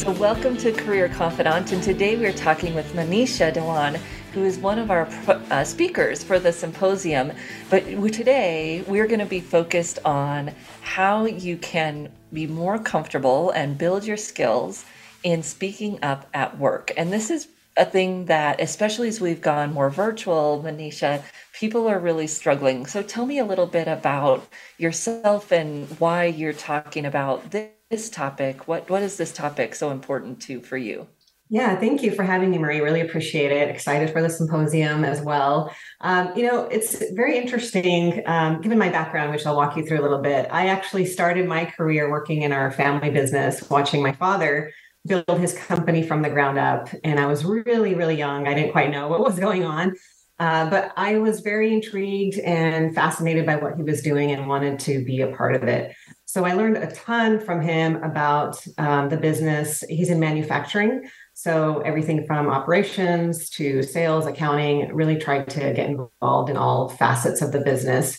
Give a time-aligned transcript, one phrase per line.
[0.00, 3.98] So, welcome to Career Confidante, and today we're talking with Manisha Dewan,
[4.32, 7.32] who is one of our uh, speakers for the symposium.
[7.68, 13.76] But today we're going to be focused on how you can be more comfortable and
[13.76, 14.86] build your skills
[15.22, 16.92] in speaking up at work.
[16.96, 21.22] And this is a thing that, especially as we've gone more virtual, Manisha,
[21.52, 22.86] people are really struggling.
[22.86, 28.68] So tell me a little bit about yourself and why you're talking about this topic.
[28.68, 31.08] What what is this topic so important to for you?
[31.52, 32.80] Yeah, thank you for having me, Marie.
[32.80, 33.68] Really appreciate it.
[33.68, 35.74] Excited for the symposium as well.
[36.00, 39.98] Um, you know, it's very interesting, um, given my background, which I'll walk you through
[39.98, 40.46] a little bit.
[40.52, 44.70] I actually started my career working in our family business, watching my father
[45.04, 46.88] build his company from the ground up.
[47.02, 48.46] And I was really, really young.
[48.46, 49.96] I didn't quite know what was going on.
[50.40, 54.78] Uh, but I was very intrigued and fascinated by what he was doing and wanted
[54.80, 55.94] to be a part of it.
[56.30, 59.82] So I learned a ton from him about um, the business.
[59.88, 61.10] He's in manufacturing.
[61.34, 67.42] So everything from operations to sales, accounting, really tried to get involved in all facets
[67.42, 68.16] of the business.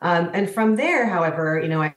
[0.00, 1.94] Um, and from there, however, you know, I,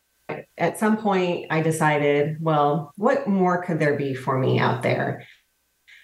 [0.58, 5.26] at some point I decided, well, what more could there be for me out there?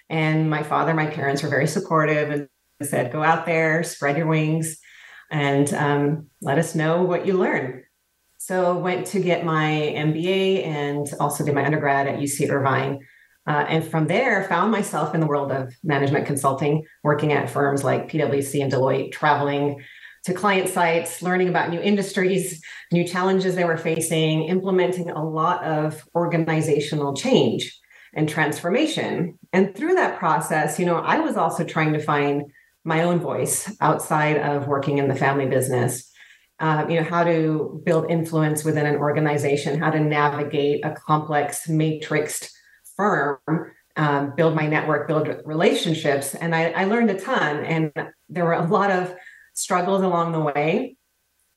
[0.08, 2.48] And my father, my parents were very supportive and
[2.82, 4.78] said, go out there, spread your wings,
[5.30, 7.84] and um, let us know what you learn.
[8.50, 12.98] So went to get my MBA and also did my undergrad at UC Irvine.
[13.46, 17.84] Uh, and from there, found myself in the world of management consulting, working at firms
[17.84, 19.80] like PwC and Deloitte, traveling
[20.24, 22.60] to client sites, learning about new industries,
[22.90, 27.78] new challenges they were facing, implementing a lot of organizational change
[28.14, 29.38] and transformation.
[29.52, 32.50] And through that process, you know, I was also trying to find
[32.82, 36.09] my own voice outside of working in the family business
[36.60, 41.66] uh, you know how to build influence within an organization how to navigate a complex
[41.66, 42.50] matrixed
[42.96, 43.38] firm
[43.96, 46.34] um, build my network build relationships.
[46.34, 47.92] And I, I learned a ton and
[48.28, 49.14] there were a lot of
[49.52, 50.96] struggles along the way.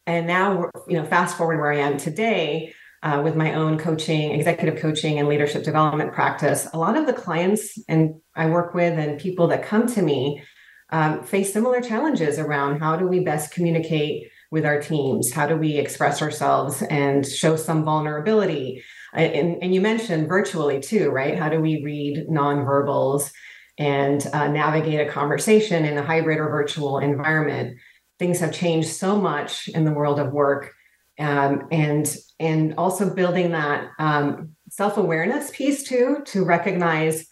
[0.05, 4.31] And now you know fast forward where i am today uh, with my own coaching
[4.31, 8.97] executive coaching and leadership development practice a lot of the clients and i work with
[8.99, 10.43] and people that come to me
[10.89, 15.33] um, face similar challenges around how do we best communicate with our teams?
[15.33, 18.83] How do we express ourselves and show some vulnerability?
[19.11, 21.37] And, and you mentioned virtually too, right?
[21.37, 23.31] How do we read nonverbals
[23.79, 27.79] and uh, navigate a conversation in a hybrid or virtual environment?
[28.19, 30.71] Things have changed so much in the world of work,
[31.19, 37.25] um, and and also building that um, self awareness piece too to recognize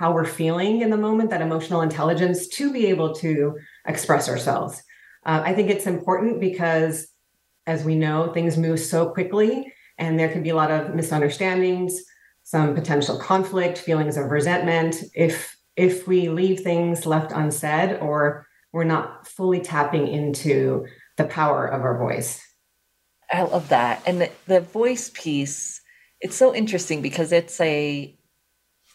[0.00, 3.56] how we're feeling in the moment, that emotional intelligence to be able to
[3.86, 4.82] express ourselves.
[5.24, 7.08] Uh, I think it's important because,
[7.66, 12.00] as we know, things move so quickly and there can be a lot of misunderstandings,
[12.42, 18.84] some potential conflict, feelings of resentment if if we leave things left unsaid or we're
[18.84, 20.86] not fully tapping into
[21.16, 22.40] the power of our voice.
[23.32, 24.02] I love that.
[24.06, 25.80] And the, the voice piece,
[26.20, 28.14] it's so interesting because it's a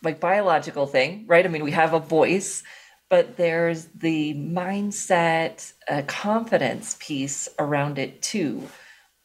[0.04, 1.46] like biological thing, right?
[1.46, 2.64] I mean, we have a voice,
[3.10, 8.68] but there's the mindset, uh, confidence piece around it too.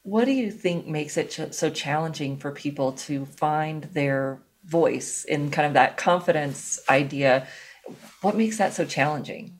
[0.03, 5.25] What do you think makes it ch- so challenging for people to find their voice
[5.25, 7.47] in kind of that confidence idea?
[8.21, 9.59] What makes that so challenging?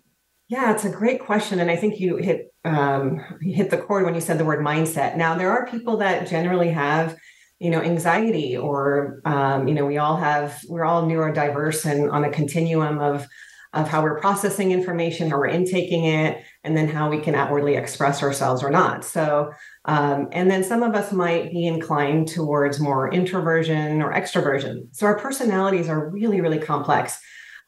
[0.49, 4.05] Yeah, it's a great question, and I think you hit um, you hit the chord
[4.05, 5.17] when you said the word mindset.
[5.17, 7.17] Now, there are people that generally have
[7.61, 12.25] you know anxiety or um, you know we all have we're all neurodiverse and on
[12.25, 13.29] a continuum of
[13.73, 17.77] of how we're processing information how we're intaking it and then how we can outwardly
[17.77, 19.05] express ourselves or not.
[19.05, 19.53] So
[19.85, 24.89] um, and then some of us might be inclined towards more introversion or extroversion.
[24.93, 27.21] So our personalities are really really complex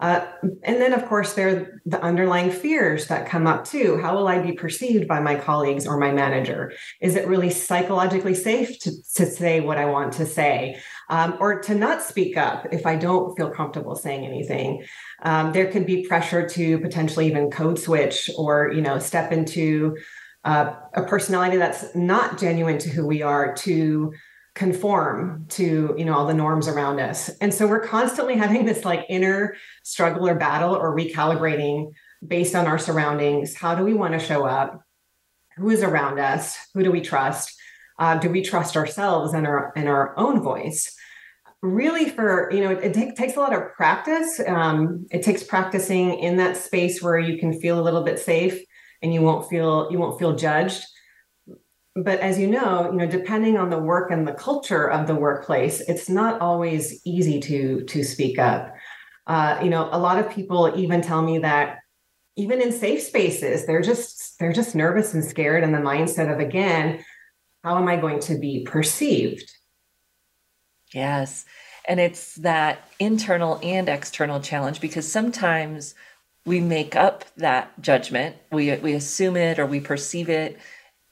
[0.03, 0.27] uh,
[0.65, 4.01] and then, of course, there are the underlying fears that come up too.
[4.03, 6.73] How will I be perceived by my colleagues or my manager?
[7.01, 10.77] Is it really psychologically safe to, to say what I want to say
[11.09, 14.85] um, or to not speak up if I don't feel comfortable saying anything?
[15.23, 19.97] Um, there could be pressure to potentially even code switch or, you know, step into
[20.45, 24.13] uh, a personality that's not genuine to who we are to
[24.55, 27.31] conform to you know all the norms around us.
[27.41, 31.93] And so we're constantly having this like inner struggle or battle or recalibrating
[32.27, 33.55] based on our surroundings.
[33.55, 34.83] How do we want to show up?
[35.57, 36.57] Who is around us?
[36.75, 37.55] Who do we trust?
[37.99, 40.95] Uh, do we trust ourselves and our and our own voice?
[41.63, 44.41] Really for you know it, take, takes a lot of practice.
[44.47, 48.61] Um, it takes practicing in that space where you can feel a little bit safe
[49.01, 50.85] and you won't feel you won't feel judged
[51.95, 55.15] but as you know you know depending on the work and the culture of the
[55.15, 58.75] workplace it's not always easy to to speak up
[59.27, 61.79] uh, you know a lot of people even tell me that
[62.37, 66.41] even in safe spaces they're just they're just nervous and scared and the mindset of
[66.41, 67.05] again
[67.63, 69.53] how am i going to be perceived
[70.95, 71.45] Yes.
[71.87, 75.95] And it's that internal and external challenge because sometimes
[76.45, 78.37] we make up that judgment.
[78.51, 80.59] We we assume it or we perceive it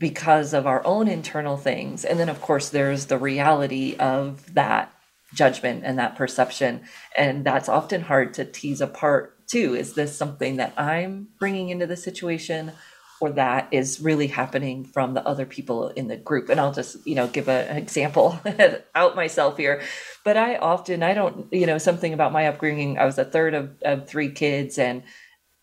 [0.01, 2.05] because of our own internal things.
[2.05, 4.93] And then of course there's the reality of that
[5.33, 6.81] judgment and that perception
[7.17, 9.77] and that's often hard to tease apart too.
[9.77, 12.73] Is this something that I'm bringing into the situation
[13.21, 17.07] or that is really happening from the other people in the group and i'll just
[17.07, 18.41] you know give a, an example
[18.95, 19.83] out myself here
[20.25, 23.55] but i often i don't you know something about my upbringing i was a third
[23.55, 25.03] of, of three kids and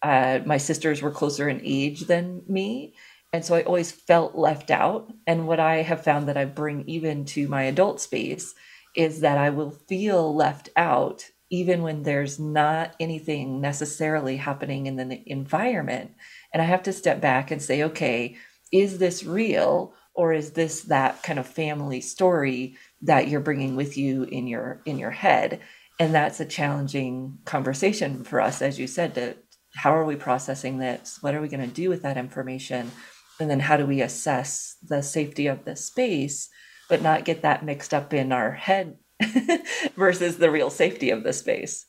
[0.03, 2.93] uh, my sisters were closer in age than me
[3.33, 6.83] and so i always felt left out and what i have found that i bring
[6.87, 8.53] even to my adult space
[8.95, 14.97] is that i will feel left out even when there's not anything necessarily happening in
[14.97, 16.11] the environment
[16.53, 18.35] and I have to step back and say, okay,
[18.71, 23.97] is this real or is this that kind of family story that you're bringing with
[23.97, 25.59] you in your in your head?
[25.99, 29.37] And that's a challenging conversation for us, as you said, to
[29.75, 31.19] how are we processing this?
[31.21, 32.91] What are we going to do with that information?
[33.39, 36.49] And then how do we assess the safety of the space,
[36.89, 38.97] but not get that mixed up in our head
[39.95, 41.85] versus the real safety of the space?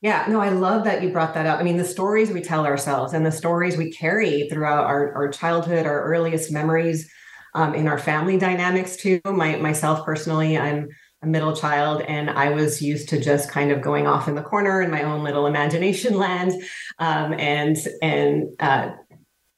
[0.00, 1.58] Yeah, no, I love that you brought that up.
[1.58, 5.28] I mean, the stories we tell ourselves and the stories we carry throughout our, our
[5.28, 7.10] childhood, our earliest memories
[7.54, 9.20] um, in our family dynamics too.
[9.24, 10.88] My myself personally, I'm
[11.22, 14.42] a middle child and I was used to just kind of going off in the
[14.42, 16.52] corner in my own little imagination land
[16.98, 18.90] um, and and uh,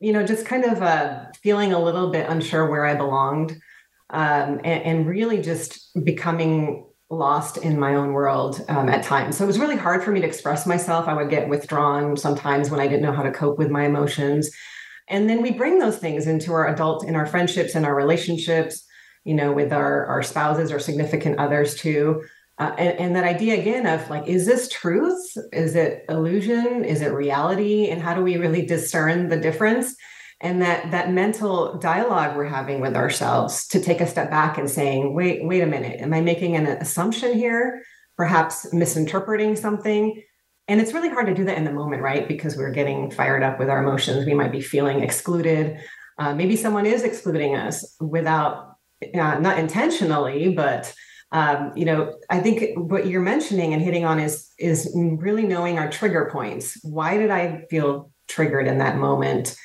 [0.00, 3.52] you know just kind of uh, feeling a little bit unsure where I belonged
[4.10, 9.36] um, and, and really just becoming lost in my own world um, at times.
[9.36, 11.06] So it was really hard for me to express myself.
[11.06, 14.50] I would get withdrawn sometimes when I didn't know how to cope with my emotions.
[15.08, 18.84] And then we bring those things into our adult, in our friendships and our relationships,
[19.24, 22.24] you know, with our, our spouses or significant others too.
[22.58, 25.36] Uh, and, and that idea again of like, is this truth?
[25.52, 26.84] Is it illusion?
[26.84, 27.88] Is it reality?
[27.88, 29.94] And how do we really discern the difference?
[30.40, 34.68] and that that mental dialogue we're having with ourselves to take a step back and
[34.68, 37.82] saying wait wait a minute am i making an assumption here
[38.16, 40.22] perhaps misinterpreting something
[40.68, 43.42] and it's really hard to do that in the moment right because we're getting fired
[43.42, 45.78] up with our emotions we might be feeling excluded
[46.18, 48.76] uh, maybe someone is excluding us without
[49.14, 50.92] uh, not intentionally but
[51.32, 55.78] um, you know i think what you're mentioning and hitting on is is really knowing
[55.78, 56.78] our trigger points.
[56.82, 59.56] Why did i feel triggered in that moment?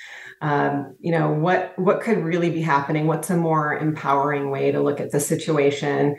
[0.42, 3.08] Um, you know what what could really be happening?
[3.08, 6.18] What's a more empowering way to look at the situation?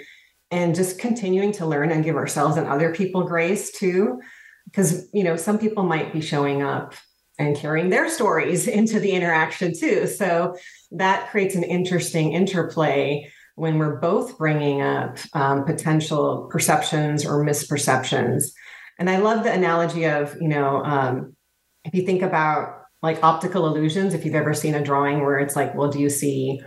[0.51, 4.21] And just continuing to learn and give ourselves and other people grace too.
[4.67, 6.95] Because you know some people might be showing up
[7.39, 10.07] and carrying their stories into the interaction too.
[10.07, 10.57] So
[10.93, 13.31] that creates an interesting interplay
[13.63, 18.45] when we're both bringing up um, potential perceptions or misperceptions
[18.99, 21.35] and i love the analogy of you know um,
[21.85, 24.15] if you think about like optical illusions.
[24.15, 26.61] If you've ever seen a drawing where it's like, well, do you see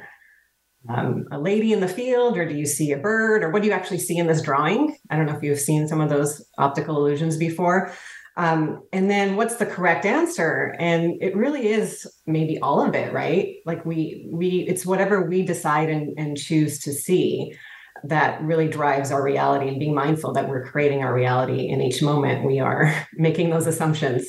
[0.89, 3.67] um, a lady in the field or do you see a bird or what do
[3.67, 4.95] you actually see in this drawing?
[5.09, 7.91] I don't know if you've seen some of those optical illusions before.
[8.37, 10.75] Um, and then what's the correct answer?
[10.77, 13.55] And it really is maybe all of it, right?
[13.65, 17.55] Like we we it's whatever we decide and, and choose to see
[18.03, 22.01] that really drives our reality and being mindful that we're creating our reality in each
[22.01, 24.27] moment we are making those assumptions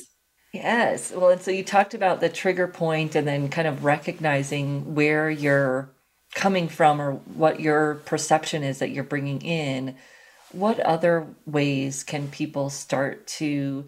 [0.53, 1.11] Yes.
[1.11, 5.29] Well, and so you talked about the trigger point and then kind of recognizing where
[5.29, 5.89] you're
[6.33, 9.95] coming from or what your perception is that you're bringing in.
[10.51, 13.85] What other ways can people start to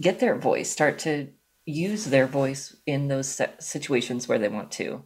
[0.00, 1.28] get their voice, start to
[1.64, 5.04] use their voice in those situations where they want to?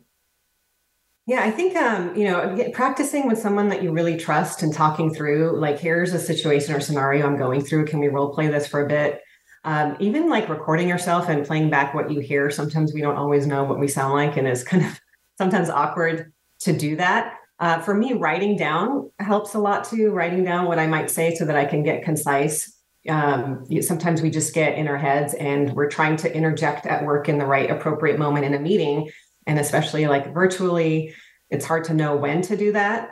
[1.27, 5.15] Yeah, I think um, you know, practicing with someone that you really trust and talking
[5.15, 7.87] through, like, here's a situation or scenario I'm going through.
[7.87, 9.21] Can we role play this for a bit?
[9.65, 13.47] um, even like recording yourself and playing back what you hear sometimes we don't always
[13.47, 15.01] know what we sound like and it's kind of
[15.39, 20.11] sometimes awkward to do that Uh, for me, writing down helps a lot too.
[20.11, 22.77] Writing down what I might say so that I can get concise.
[23.09, 27.29] Um, sometimes we just get in our heads and we're trying to interject at work
[27.29, 29.11] in the right appropriate moment in a meeting.
[29.47, 31.15] And especially like virtually,
[31.51, 33.11] it's hard to know when to do that.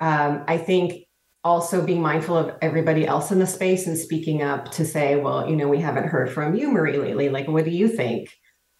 [0.00, 1.04] Um, I think
[1.42, 5.48] also being mindful of everybody else in the space and speaking up to say, well,
[5.48, 7.28] you know, we haven't heard from you, Marie, lately.
[7.28, 8.30] Like, what do you think?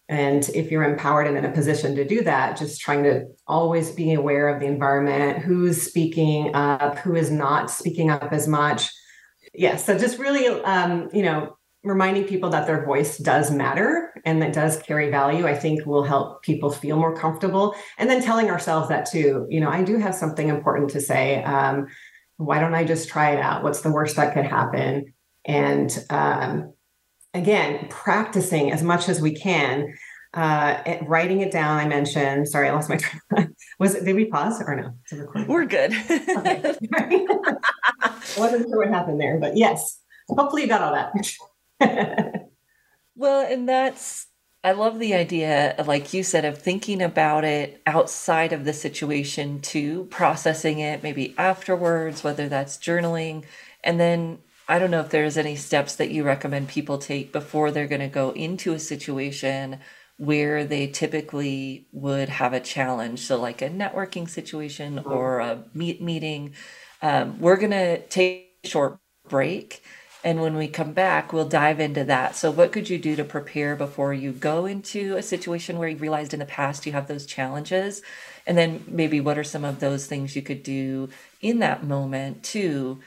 [0.07, 3.91] And if you're empowered and in a position to do that, just trying to always
[3.91, 8.91] be aware of the environment, who's speaking up, who is not speaking up as much.
[9.57, 14.41] Yeah, so just really, um, you know, reminding people that their voice does matter and
[14.41, 17.75] that does carry value, I think will help people feel more comfortable.
[17.97, 21.43] And then telling ourselves that too, you know, I do have something important to say.
[21.43, 21.87] Um,
[22.37, 23.63] why don't I just try it out?
[23.63, 25.13] What's the worst that could happen?
[25.45, 26.73] And um,
[27.33, 29.93] again, practicing as much as we can.
[30.35, 31.77] Uh, writing it down.
[31.77, 32.49] I mentioned.
[32.49, 32.99] Sorry, I lost my.
[33.79, 34.03] was it?
[34.03, 35.45] Did we pause or no?
[35.47, 35.93] We're good.
[35.93, 36.75] okay.
[38.37, 40.01] wasn't sure what happened there, but yes.
[40.27, 42.49] Hopefully, you got all that.
[43.15, 44.27] well, and that's.
[44.61, 48.73] I love the idea, of, like you said, of thinking about it outside of the
[48.73, 53.43] situation too, processing it maybe afterwards, whether that's journaling,
[53.83, 57.69] and then I don't know if there's any steps that you recommend people take before
[57.69, 59.79] they're going to go into a situation
[60.17, 63.19] where they typically would have a challenge.
[63.19, 65.11] So, like a networking situation mm-hmm.
[65.11, 66.53] or a meet meeting.
[67.01, 69.83] Um, we're going to take a short break.
[70.23, 72.35] And when we come back, we'll dive into that.
[72.35, 75.97] So, what could you do to prepare before you go into a situation where you
[75.97, 78.01] realized in the past you have those challenges?
[78.47, 81.09] And then maybe what are some of those things you could do
[81.41, 82.99] in that moment too?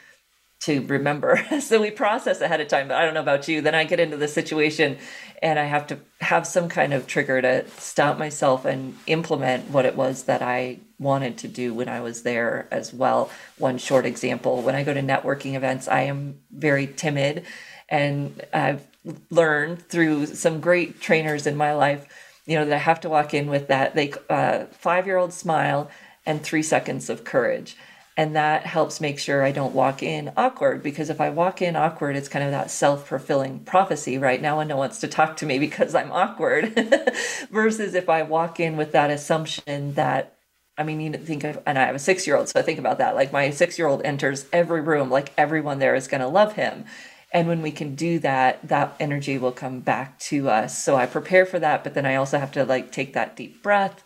[0.61, 1.45] To remember.
[1.61, 3.61] so we process ahead of time, but I don't know about you.
[3.61, 4.99] Then I get into the situation
[5.41, 9.87] and I have to have some kind of trigger to stop myself and implement what
[9.87, 13.31] it was that I wanted to do when I was there as well.
[13.57, 17.45] One short example when I go to networking events, I am very timid
[17.88, 18.85] and I've
[19.31, 22.07] learned through some great trainers in my life,
[22.47, 25.88] you know, that I have to walk in with that they uh, 5-year-old smile
[26.27, 27.77] and 3 seconds of courage
[28.19, 31.77] and that helps make sure I don't walk in awkward because if I walk in
[31.77, 34.43] awkward, it's kind of that self fulfilling prophecy, right?
[34.43, 36.75] Now one wants to talk to me because I'm awkward.
[37.53, 40.37] Versus if I walk in with that assumption that,
[40.77, 42.81] I mean, you think of, and I have a six year old, so I think
[42.81, 43.15] about that.
[43.15, 46.55] Like my six year old enters every room, like everyone there is going to love
[46.55, 46.87] him.
[47.33, 50.83] And when we can do that, that energy will come back to us.
[50.83, 53.63] So I prepare for that, but then I also have to like take that deep
[53.63, 54.03] breath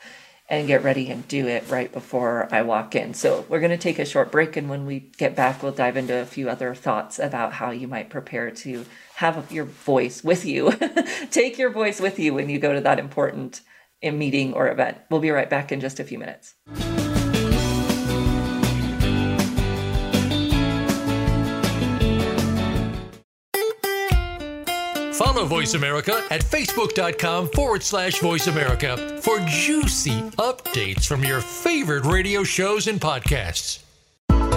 [0.53, 3.15] and get ready and do it right before I walk in.
[3.15, 5.97] So we're going to take a short break, and when we get back, we'll dive
[5.97, 10.45] into a few other thoughts about how you might prepare to have your voice with
[10.45, 10.71] you.
[11.31, 13.63] take your voice with you when you go to that important
[14.05, 14.99] uh, meeting or event.
[15.11, 16.55] We'll be right back in just a few minutes.
[25.33, 32.05] Follow Voice America at facebook.com forward slash voice America for juicy updates from your favorite
[32.05, 33.79] radio shows and podcasts.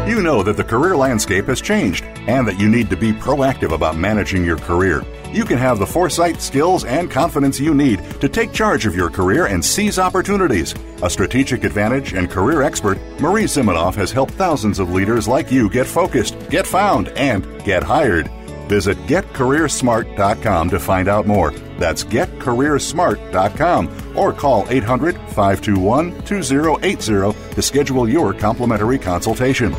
[0.06, 3.72] You know that the career landscape has changed and that you need to be proactive
[3.72, 5.06] about managing your career.
[5.32, 9.10] You can have the foresight, skills, and confidence you need to take charge of your
[9.10, 10.76] career and seize opportunities.
[11.02, 15.70] A strategic advantage and career expert, Marie Zimenoff has helped thousands of leaders like you
[15.70, 18.30] get focused, get found, and get hired.
[18.68, 21.52] Visit getcareersmart.com to find out more.
[21.78, 29.74] That's getcareersmart.com or call 800 521 2080 to schedule your complimentary consultation.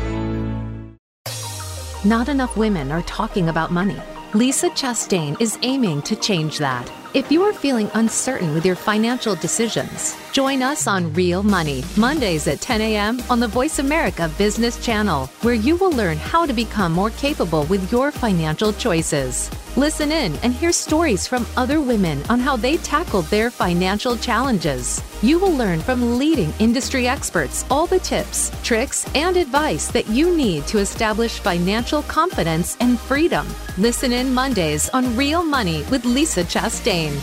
[2.05, 3.97] Not enough women are talking about money.
[4.33, 6.89] Lisa Chastain is aiming to change that.
[7.13, 12.47] If you are feeling uncertain with your financial decisions, join us on Real Money, Mondays
[12.47, 13.23] at 10 a.m.
[13.29, 17.63] on the Voice America Business Channel, where you will learn how to become more capable
[17.65, 19.49] with your financial choices.
[19.77, 25.03] Listen in and hear stories from other women on how they tackled their financial challenges.
[25.21, 30.35] You will learn from leading industry experts all the tips, tricks, and advice that you
[30.35, 33.45] need to establish financial confidence and freedom.
[33.77, 37.13] Listen in Mondays on Real Money with Lisa Chastain.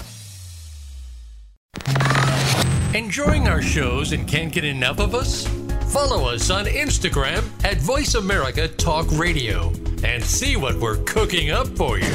[2.94, 5.44] Enjoying our shows and can't get enough of us?
[5.92, 9.72] Follow us on Instagram at Voice America Talk Radio
[10.04, 12.14] and see what we're cooking up for you.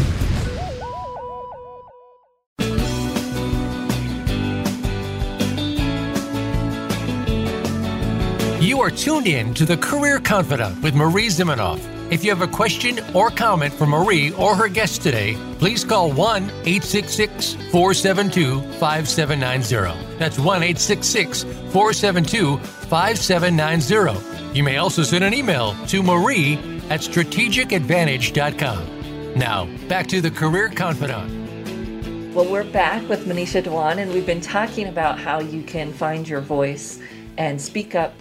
[8.80, 11.82] You are tuned in to the Career Confidante with Marie Zimenoff.
[12.14, 16.14] If you have a question or comment for Marie or her guest today, please call
[16.14, 20.18] 1 866 472 5790.
[20.18, 24.58] That's 1 866 472 5790.
[24.58, 26.54] You may also send an email to marie
[26.90, 29.38] at strategicadvantage.com.
[29.38, 32.34] Now, back to the Career Confidante.
[32.34, 36.30] Well, we're back with Manisha Dewan, and we've been talking about how you can find
[36.30, 37.02] your voice
[37.38, 38.14] and speak up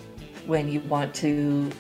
[0.49, 1.71] when you want to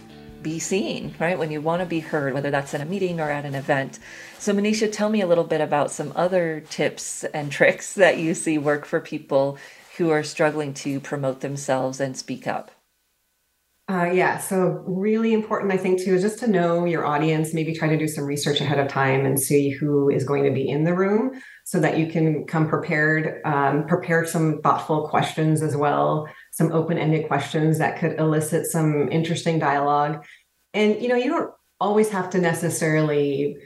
[0.42, 1.38] be seen, right?
[1.38, 3.98] When you want to be heard, whether that's in a meeting or at an event.
[4.38, 8.34] So, Manisha, tell me a little bit about some other tips and tricks that you
[8.34, 9.58] see work for people
[9.96, 12.70] who are struggling to promote themselves and speak up.
[13.90, 17.54] Uh, yeah, so really important, I think, too, is just to know your audience.
[17.54, 20.50] Maybe try to do some research ahead of time and see who is going to
[20.50, 25.62] be in the room so that you can come prepared, um, prepare some thoughtful questions
[25.62, 30.24] as well, some open ended questions that could elicit some interesting dialogue.
[30.74, 33.56] And, you know, you don't always have to necessarily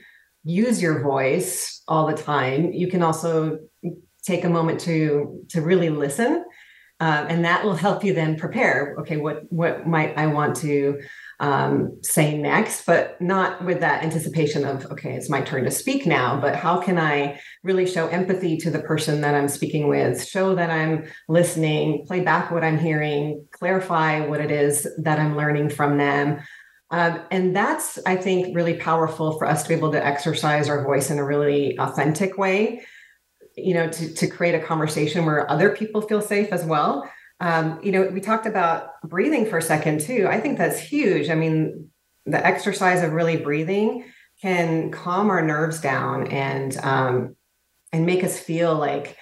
[0.45, 2.71] use your voice all the time.
[2.73, 3.61] You can also
[4.23, 6.45] take a moment to to really listen
[7.01, 11.01] um, and that will help you then prepare okay what what might i want to
[11.41, 16.07] um, say next but not with that anticipation of okay it's my turn to speak
[16.07, 20.27] now but how can i really show empathy to the person that i'm speaking with
[20.27, 25.37] show that i'm listening play back what i'm hearing clarify what it is that i'm
[25.37, 26.39] learning from them
[26.91, 30.85] um, and that's i think really powerful for us to be able to exercise our
[30.85, 32.83] voice in a really authentic way
[33.57, 37.09] you know, to, to create a conversation where other people feel safe as well.
[37.43, 40.29] Um, you know, we talked about breathing for a second too.
[40.31, 41.29] I think that's huge.
[41.29, 41.91] I mean,
[42.25, 44.05] the exercise of really breathing
[44.41, 47.37] can calm our nerves down and um,
[47.93, 49.17] and make us feel like,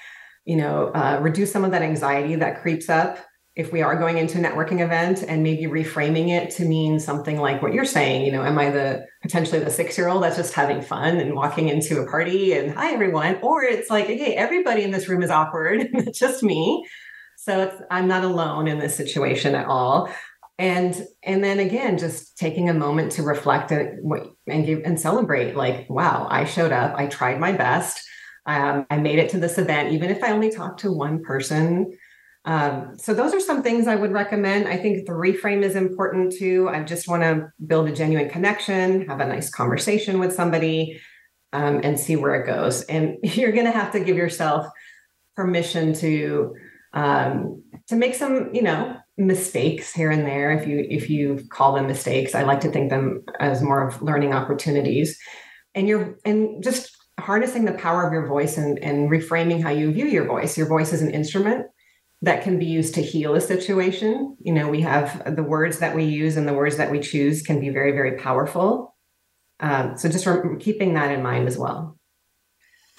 [0.45, 3.19] you know, uh, reduce some of that anxiety that creeps up
[3.57, 7.41] if we are going into a networking event and maybe reframing it to mean something
[7.41, 10.37] like what you're saying, you know, am I the potentially the six year old that's
[10.37, 13.39] just having fun and walking into a party and hi everyone?
[13.43, 16.87] Or it's like, hey, everybody in this room is awkward, it's just me.
[17.43, 20.11] So I'm not alone in this situation at all.
[20.59, 23.99] And and then again, just taking a moment to reflect and
[24.47, 28.03] and give and celebrate, like, wow, I showed up, I tried my best.
[28.47, 31.93] Um, I made it to this event, even if I only talked to one person
[32.45, 34.67] um, so those are some things I would recommend.
[34.67, 36.69] I think the reframe is important too.
[36.71, 41.01] I just want to build a genuine connection, have a nice conversation with somebody,
[41.53, 42.83] um, and see where it goes.
[42.83, 44.67] And you're going to have to give yourself
[45.37, 46.55] permission to
[46.93, 50.51] um, to make some, you know, mistakes here and there.
[50.51, 54.01] If you if you call them mistakes, I like to think them as more of
[54.03, 55.19] learning opportunities.
[55.75, 59.93] And you're and just harnessing the power of your voice and, and reframing how you
[59.93, 60.57] view your voice.
[60.57, 61.67] Your voice is an instrument
[62.23, 64.37] that can be used to heal a situation.
[64.41, 67.43] You know, we have the words that we use and the words that we choose
[67.43, 68.97] can be very, very powerful.
[69.61, 71.99] Um, so just re- keeping that in mind as well.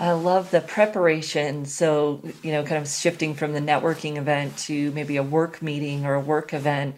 [0.02, 1.66] I love the preparation.
[1.66, 6.08] So, you know, kind of shifting from the networking event to maybe a work meeting
[6.08, 6.96] or a work event,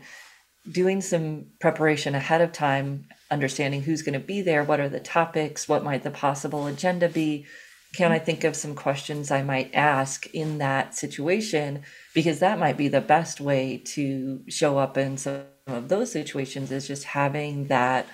[0.71, 5.01] doing some preparation ahead of time, understanding who's going to be there, what are the
[5.01, 7.45] topics, what might the possible agenda be,
[7.93, 11.83] can I think of some questions I might ask in that situation?
[12.13, 16.71] Because that might be the best way to show up in some of those situations
[16.71, 18.07] is just having that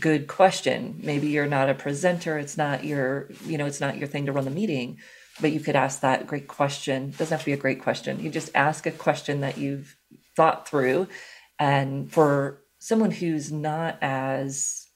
[0.00, 1.00] good question.
[1.02, 4.32] Maybe you're not a presenter, it's not your, you know, it's not your thing to
[4.32, 4.98] run the meeting,
[5.40, 7.10] but you could ask that great question.
[7.10, 8.20] It doesn't have to be a great question.
[8.20, 9.96] You just ask a question that you've
[10.34, 11.08] thought through.
[11.58, 14.86] And for someone who's not as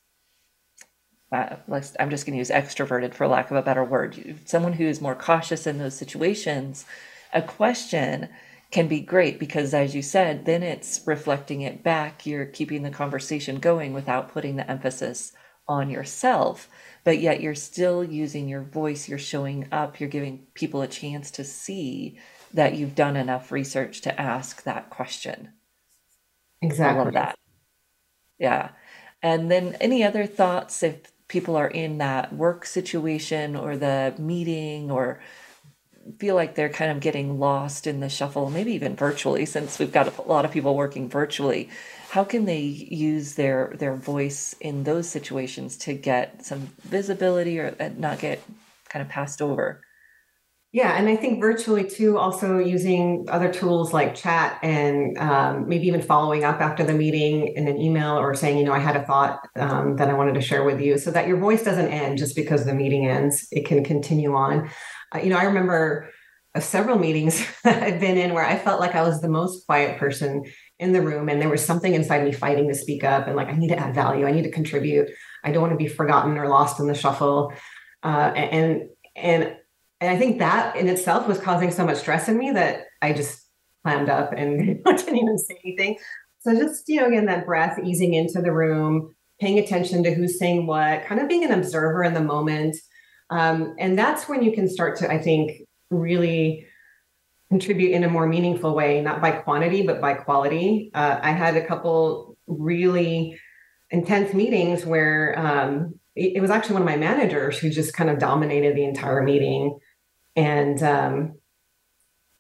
[1.32, 1.56] uh,
[1.98, 5.00] I'm just going to use extroverted for lack of a better word, someone who is
[5.00, 6.84] more cautious in those situations,
[7.32, 8.28] a question
[8.70, 12.24] can be great because, as you said, then it's reflecting it back.
[12.24, 15.32] You're keeping the conversation going without putting the emphasis
[15.66, 16.68] on yourself,
[17.04, 21.30] but yet you're still using your voice, you're showing up, you're giving people a chance
[21.32, 22.18] to see
[22.52, 25.52] that you've done enough research to ask that question.
[26.62, 27.00] Exactly.
[27.00, 27.38] I love that.
[28.38, 28.70] Yeah.
[29.22, 34.90] And then any other thoughts if people are in that work situation or the meeting
[34.90, 35.20] or
[36.18, 39.92] feel like they're kind of getting lost in the shuffle, maybe even virtually, since we've
[39.92, 41.68] got a lot of people working virtually.
[42.10, 47.74] How can they use their their voice in those situations to get some visibility or
[47.96, 48.42] not get
[48.88, 49.82] kind of passed over?
[50.72, 55.88] Yeah, and I think virtually too, also using other tools like chat and um, maybe
[55.88, 58.94] even following up after the meeting in an email or saying, you know, I had
[58.94, 61.88] a thought um, that I wanted to share with you so that your voice doesn't
[61.88, 63.48] end just because the meeting ends.
[63.50, 64.70] It can continue on.
[65.16, 66.10] You know, I remember
[66.54, 69.98] uh, several meetings I've been in where I felt like I was the most quiet
[69.98, 70.44] person
[70.78, 73.48] in the room and there was something inside me fighting to speak up and like,
[73.48, 75.08] I need to add value, I need to contribute,
[75.44, 77.52] I don't want to be forgotten or lost in the shuffle.
[78.02, 78.82] Uh, and,
[79.16, 79.56] and
[80.00, 83.12] and I think that in itself was causing so much stress in me that I
[83.12, 83.46] just
[83.82, 85.98] clammed up and didn't even say anything.
[86.40, 90.38] So just, you know, again, that breath easing into the room, paying attention to who's
[90.38, 92.76] saying what, kind of being an observer in the moment.
[93.30, 96.66] Um, and that's when you can start to, I think, really
[97.48, 100.90] contribute in a more meaningful way, not by quantity, but by quality.
[100.94, 103.38] Uh, I had a couple really
[103.90, 108.08] intense meetings where um, it, it, was actually one of my managers who just kind
[108.08, 109.78] of dominated the entire meeting.
[110.36, 111.34] And um,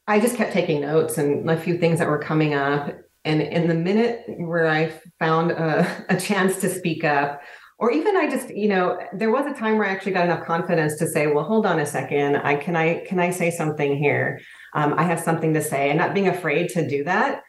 [0.06, 2.96] I just kept taking notes and a few things that were coming up.
[3.24, 7.42] And in the minute where I found a, a chance to speak up,
[7.80, 10.46] or even I just, you know, there was a time where I actually got enough
[10.46, 12.36] confidence to say, well, hold on a second.
[12.36, 14.40] I can I can I say something here?
[14.74, 17.42] Um, I have something to say, and not being afraid to do that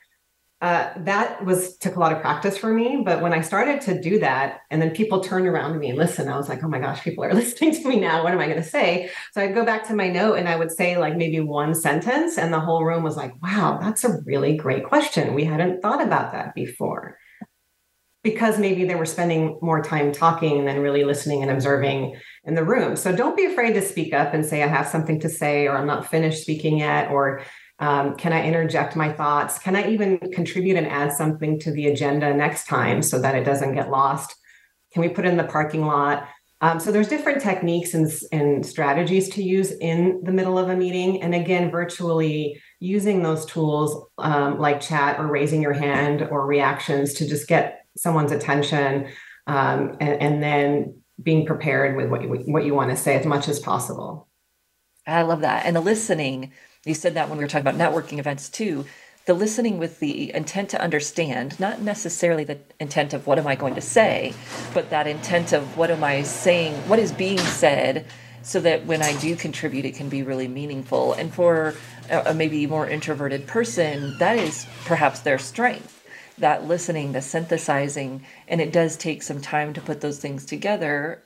[0.62, 3.02] uh, that was took a lot of practice for me.
[3.04, 5.98] But when I started to do that, and then people turned around to me and
[5.98, 8.24] listened, I was like, oh my gosh, people are listening to me now.
[8.24, 9.10] What am I going to say?
[9.34, 12.38] So I'd go back to my note and I would say like maybe one sentence,
[12.38, 15.34] and the whole room was like, wow, that's a really great question.
[15.34, 17.18] We hadn't thought about that before.
[18.24, 22.64] Because maybe they were spending more time talking than really listening and observing in the
[22.64, 22.96] room.
[22.96, 25.76] So don't be afraid to speak up and say, I have something to say, or
[25.76, 27.42] I'm not finished speaking yet, or
[27.80, 29.58] um, can I interject my thoughts?
[29.58, 33.44] Can I even contribute and add something to the agenda next time so that it
[33.44, 34.36] doesn't get lost?
[34.94, 36.28] Can we put in the parking lot?
[36.62, 40.76] Um, so there's different techniques and, and strategies to use in the middle of a
[40.76, 41.24] meeting.
[41.24, 47.16] And again, virtually using those tools um, like chat or raising your hand or reactions
[47.16, 49.08] to just get someone's attention
[49.48, 53.26] um, and, and, then being prepared with what you, what you want to say as
[53.26, 54.28] much as possible.
[55.06, 55.66] I love that.
[55.66, 56.52] And the listening
[56.86, 58.86] you said that when we were talking about networking events too.
[59.26, 63.56] The listening with the intent to understand, not necessarily the intent of what am I
[63.56, 64.34] going to say,
[64.74, 68.08] but that intent of what am I saying, what is being said,
[68.42, 71.14] so that when I do contribute, it can be really meaningful.
[71.14, 71.76] And for
[72.10, 76.01] a, a maybe more introverted person, that is perhaps their strength
[76.38, 81.24] that listening, the synthesizing, and it does take some time to put those things together,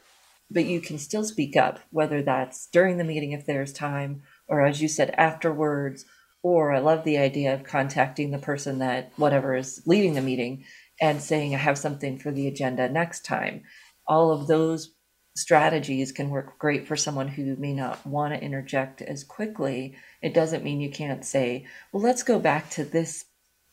[0.49, 4.65] but you can still speak up, whether that's during the meeting if there's time, or
[4.65, 6.05] as you said, afterwards.
[6.43, 10.65] Or I love the idea of contacting the person that whatever is leading the meeting
[11.01, 13.63] and saying, I have something for the agenda next time.
[14.07, 14.93] All of those
[15.35, 19.95] strategies can work great for someone who may not want to interject as quickly.
[20.21, 23.25] It doesn't mean you can't say, well, let's go back to this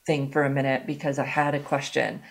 [0.06, 2.22] thing for a minute because I had a question.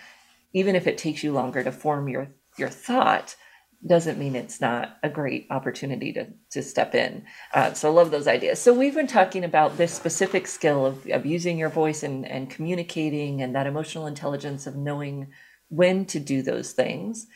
[0.52, 3.36] Even if it takes you longer to form your, your thought,
[3.84, 7.24] doesn't mean it's not a great opportunity to, to step in.
[7.52, 8.60] Uh, so I love those ideas.
[8.60, 12.48] So we've been talking about this specific skill of, of using your voice and, and
[12.48, 15.28] communicating and that emotional intelligence of knowing
[15.68, 17.26] when to do those things.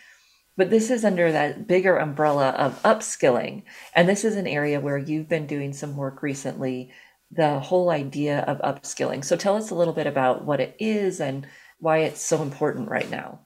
[0.57, 3.65] But this is under that bigger umbrella of upskilling.
[3.95, 6.93] And this is an area where you've been doing some work recently,
[7.31, 9.25] the whole idea of upskilling.
[9.25, 11.47] So tell us a little bit about what it is and
[11.79, 13.41] why it's so important right now.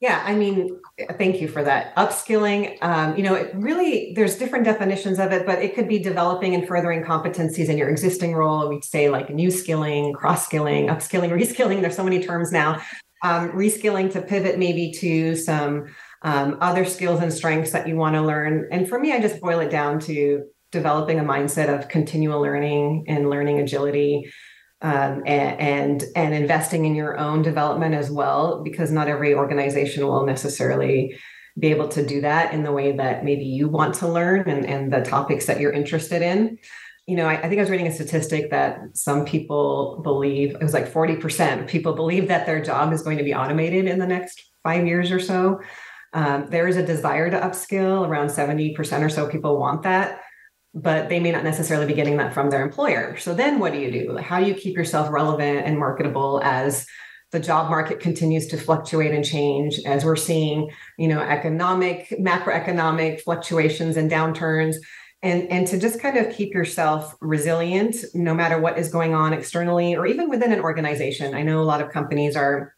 [0.00, 0.80] Yeah, I mean,
[1.16, 1.94] thank you for that.
[1.94, 6.00] Upskilling, um, you know, it really, there's different definitions of it, but it could be
[6.00, 8.68] developing and furthering competencies in your existing role.
[8.68, 11.82] We'd say like new skilling, cross skilling, upskilling, reskilling.
[11.82, 12.82] There's so many terms now.
[13.22, 18.16] Um, reskilling to pivot maybe to some um, other skills and strengths that you want
[18.16, 18.66] to learn.
[18.72, 23.04] And for me, I just boil it down to developing a mindset of continual learning
[23.06, 24.32] and learning agility
[24.80, 30.04] um, and, and, and investing in your own development as well, because not every organization
[30.06, 31.16] will necessarily
[31.58, 34.66] be able to do that in the way that maybe you want to learn and,
[34.66, 36.58] and the topics that you're interested in.
[37.06, 40.62] You know, I, I think I was reading a statistic that some people believe it
[40.62, 43.98] was like 40% of people believe that their job is going to be automated in
[43.98, 45.60] the next five years or so.
[46.14, 48.08] Um, there is a desire to upskill.
[48.08, 50.21] Around 70% or so people want that
[50.74, 53.16] but they may not necessarily be getting that from their employer.
[53.18, 54.16] So then what do you do?
[54.16, 56.86] How do you keep yourself relevant and marketable as
[57.30, 63.22] the job market continues to fluctuate and change as we're seeing, you know, economic, macroeconomic
[63.22, 64.76] fluctuations and downturns
[65.22, 69.32] and and to just kind of keep yourself resilient no matter what is going on
[69.32, 71.34] externally or even within an organization.
[71.34, 72.74] I know a lot of companies are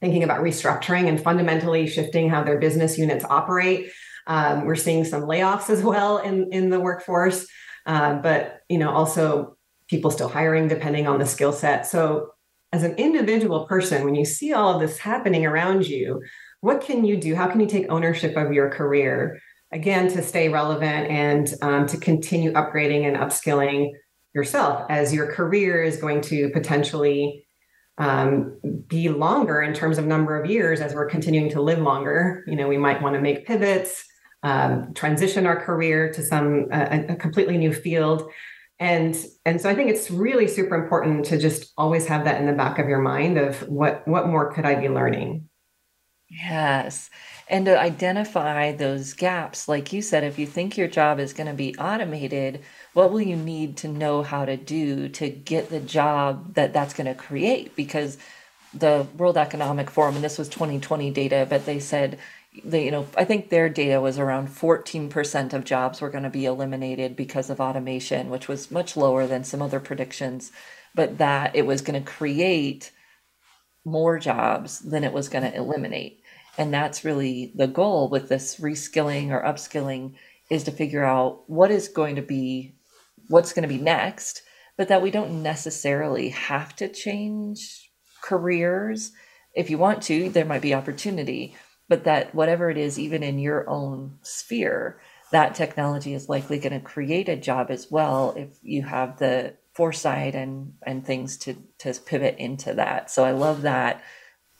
[0.00, 3.90] thinking about restructuring and fundamentally shifting how their business units operate
[4.28, 7.46] um, we're seeing some layoffs as well in, in the workforce,
[7.86, 9.56] uh, but you know also
[9.88, 11.86] people still hiring depending on the skill set.
[11.86, 12.30] So
[12.72, 16.20] as an individual person, when you see all of this happening around you,
[16.60, 17.34] what can you do?
[17.34, 19.40] How can you take ownership of your career?
[19.72, 23.92] Again, to stay relevant and um, to continue upgrading and upskilling
[24.34, 27.46] yourself as your career is going to potentially
[27.98, 32.44] um, be longer in terms of number of years as we're continuing to live longer.
[32.46, 34.04] You know, we might want to make pivots,
[34.42, 38.30] um, transition our career to some a, a completely new field.
[38.80, 42.46] And and so i think it's really super important to just always have that in
[42.46, 45.48] the back of your mind of what what more could i be learning?
[46.30, 47.08] Yes.
[47.48, 51.48] And to identify those gaps like you said if you think your job is going
[51.48, 55.80] to be automated what will you need to know how to do to get the
[55.80, 57.74] job that that's going to create?
[57.74, 58.18] Because
[58.74, 62.18] the world economic forum and this was 2020 data but they said
[62.64, 66.30] they, you know, I think their data was around 14% of jobs were going to
[66.30, 70.52] be eliminated because of automation, which was much lower than some other predictions,
[70.94, 72.92] but that it was going to create
[73.84, 76.22] more jobs than it was going to eliminate.
[76.56, 80.14] And that's really the goal with this reskilling or upskilling
[80.50, 82.74] is to figure out what is going to be
[83.28, 84.42] what's going to be next,
[84.76, 87.90] but that we don't necessarily have to change
[88.22, 89.12] careers.
[89.54, 91.54] If you want to, there might be opportunity
[91.88, 95.00] but that whatever it is, even in your own sphere,
[95.32, 99.54] that technology is likely going to create a job as well if you have the
[99.72, 103.10] foresight and and things to to pivot into that.
[103.10, 104.02] So I love that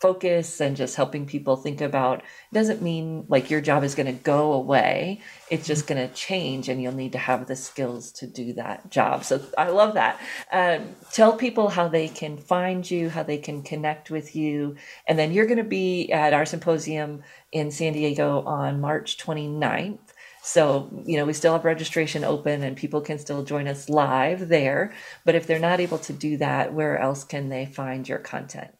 [0.00, 4.22] focus and just helping people think about doesn't mean like your job is going to
[4.22, 5.94] go away it's just mm-hmm.
[5.94, 9.40] going to change and you'll need to have the skills to do that job so
[9.56, 10.20] i love that
[10.52, 15.18] um, tell people how they can find you how they can connect with you and
[15.18, 19.98] then you're going to be at our symposium in san diego on march 29th
[20.40, 24.48] so, you know, we still have registration open and people can still join us live
[24.48, 24.94] there.
[25.26, 28.70] But if they're not able to do that, where else can they find your content?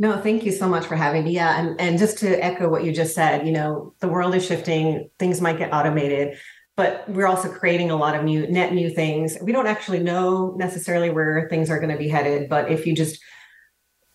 [0.00, 1.32] No, thank you so much for having me.
[1.32, 4.46] Yeah, and, and just to echo what you just said, you know, the world is
[4.46, 6.38] shifting, things might get automated,
[6.74, 9.36] but we're also creating a lot of new net new things.
[9.42, 12.96] We don't actually know necessarily where things are going to be headed, but if you
[12.96, 13.20] just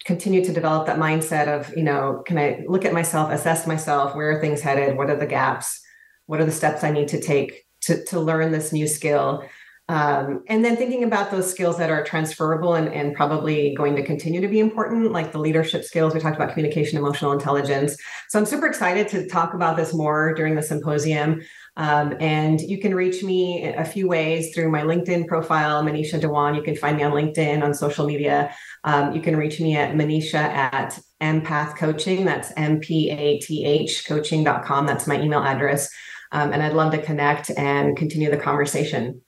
[0.05, 4.15] continue to develop that mindset of, you know, can I look at myself, assess myself,
[4.15, 5.79] where are things headed, what are the gaps,
[6.25, 9.43] what are the steps I need to take to to learn this new skill?
[9.87, 14.03] Um, and then thinking about those skills that are transferable and, and probably going to
[14.03, 16.15] continue to be important, like the leadership skills.
[16.15, 17.95] We talked about communication, emotional intelligence.
[18.29, 21.41] So I'm super excited to talk about this more during the symposium.
[21.77, 26.55] Um, and you can reach me a few ways through my LinkedIn profile, Manisha Dewan.
[26.55, 28.55] You can find me on LinkedIn, on social media.
[28.85, 32.25] Um, you can reach me at Manisha at Empath Coaching.
[32.25, 34.87] That's M P A T H coaching.com.
[34.87, 35.89] That's my email address.
[36.31, 39.21] Um, and I'd love to connect and continue the conversation.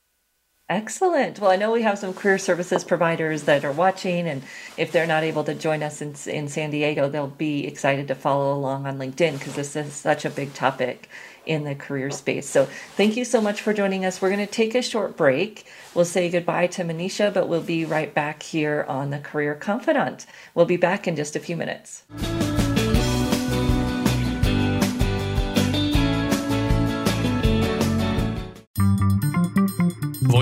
[0.69, 1.39] Excellent.
[1.39, 4.43] Well, I know we have some career services providers that are watching, and
[4.75, 8.15] if they're not able to join us in, in San Diego, they'll be excited to
[8.15, 11.08] follow along on LinkedIn because this is such a big topic
[11.45, 12.49] in the career space.
[12.49, 14.21] So, thank you so much for joining us.
[14.21, 15.65] We're going to take a short break.
[15.93, 20.25] We'll say goodbye to Manisha, but we'll be right back here on the Career Confidante.
[20.53, 22.03] We'll be back in just a few minutes.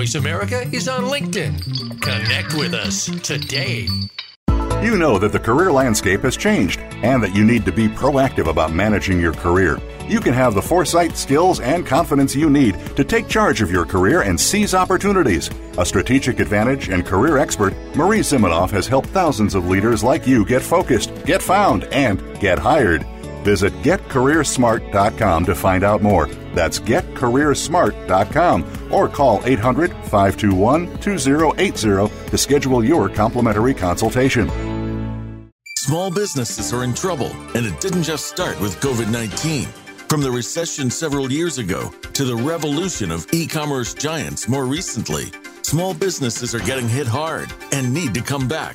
[0.06, 2.00] Voice America is on LinkedIn.
[2.00, 3.88] Connect with us today.
[4.80, 8.48] You know that the career landscape has changed and that you need to be proactive
[8.48, 9.80] about managing your career.
[10.06, 13.84] You can have the foresight, skills, and confidence you need to take charge of your
[13.84, 15.50] career and seize opportunities.
[15.76, 20.44] A strategic advantage and career expert, Marie Zimenoff has helped thousands of leaders like you
[20.44, 23.04] get focused, get found, and get hired.
[23.46, 26.26] Visit getcareersmart.com to find out more.
[26.52, 34.50] That's getcareersmart.com or call 800 521 2080 to schedule your complimentary consultation.
[35.76, 39.66] Small businesses are in trouble, and it didn't just start with COVID 19.
[40.08, 45.26] From the recession several years ago to the revolution of e commerce giants more recently,
[45.62, 48.74] small businesses are getting hit hard and need to come back.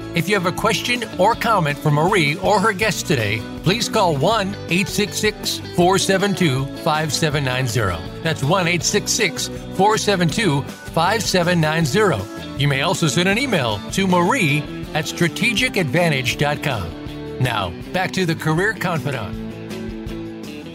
[0.13, 4.17] If you have a question or comment for Marie or her guest today, please call
[4.17, 8.21] 1 866 472 5790.
[8.21, 12.61] That's 1 866 472 5790.
[12.61, 14.59] You may also send an email to marie
[14.93, 17.39] at strategicadvantage.com.
[17.39, 19.37] Now, back to the Career Confidante.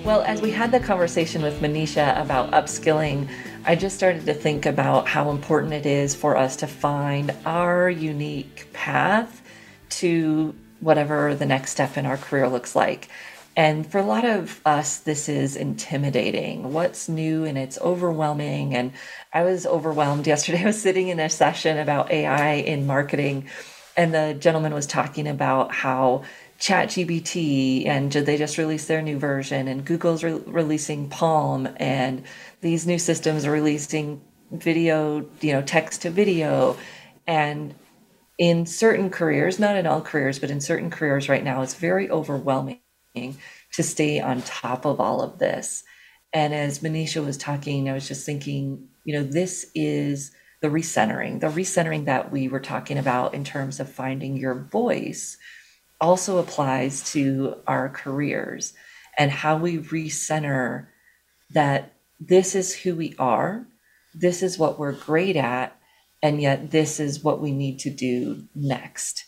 [0.02, 3.28] Well, as we had the conversation with Manisha about upskilling,
[3.68, 7.90] I just started to think about how important it is for us to find our
[7.90, 9.42] unique path
[9.88, 13.08] to whatever the next step in our career looks like.
[13.56, 16.72] And for a lot of us, this is intimidating.
[16.72, 18.76] What's new and it's overwhelming.
[18.76, 18.92] And
[19.32, 20.62] I was overwhelmed yesterday.
[20.62, 23.48] I was sitting in a session about AI in marketing,
[23.96, 26.22] and the gentleman was talking about how
[26.58, 32.24] ChatGPT and they just released their new version, and Google's re- releasing Palm, and
[32.60, 36.76] these new systems are releasing video, you know, text to video.
[37.26, 37.74] And
[38.38, 42.10] in certain careers, not in all careers, but in certain careers right now, it's very
[42.10, 42.80] overwhelming
[43.14, 45.84] to stay on top of all of this.
[46.32, 51.40] And as Manisha was talking, I was just thinking, you know, this is the recentering,
[51.40, 55.36] the recentering that we were talking about in terms of finding your voice
[56.00, 58.74] also applies to our careers
[59.18, 60.86] and how we recenter
[61.50, 63.66] that this is who we are,
[64.14, 65.76] this is what we're great at,
[66.22, 69.24] and yet this is what we need to do next.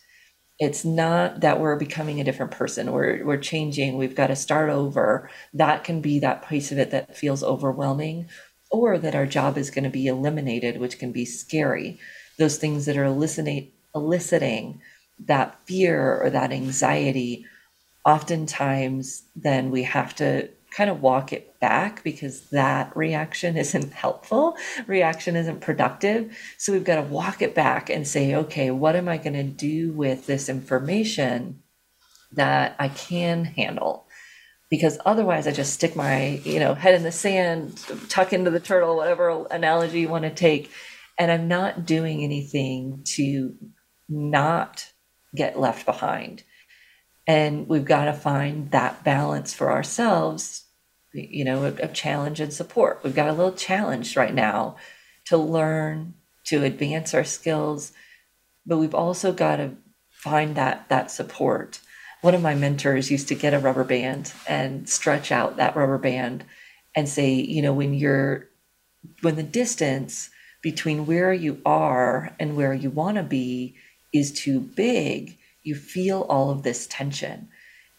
[0.59, 2.91] It's not that we're becoming a different person.
[2.91, 3.97] We're we're changing.
[3.97, 5.31] We've got to start over.
[5.55, 8.29] That can be that piece of it that feels overwhelming,
[8.71, 12.01] or that our job is going to be eliminated, which can be scary.
[12.39, 14.81] Those things that are eliciting eliciting
[15.27, 17.47] that fear or that anxiety,
[18.05, 24.57] oftentimes then we have to kind of walk it back because that reaction isn't helpful.
[24.87, 26.37] Reaction isn't productive.
[26.57, 29.43] So we've got to walk it back and say, okay, what am I going to
[29.43, 31.63] do with this information
[32.33, 34.07] that I can handle?
[34.71, 38.61] Because otherwise, I just stick my you know head in the sand, tuck into the
[38.61, 40.71] turtle, whatever analogy you want to take,
[41.17, 43.55] and I'm not doing anything to
[44.11, 44.93] not
[45.39, 46.43] get left behind.
[47.27, 50.65] And we've got to find that balance for ourselves,
[51.13, 53.01] you know, of, challenge and support.
[53.03, 54.77] We've got a little challenge right now
[55.27, 56.15] to learn,
[56.47, 57.93] to advance our skills,
[58.67, 59.77] but we've also got to
[60.11, 61.81] find that that support.
[62.23, 65.99] One of my mentors used to get a rubber band and stretch out that rubber
[65.99, 66.45] band
[66.97, 68.49] and say, you know, when you're
[69.21, 70.31] when the distance
[70.63, 73.77] between where you are and where you want to be
[74.19, 77.49] is too big, you feel all of this tension.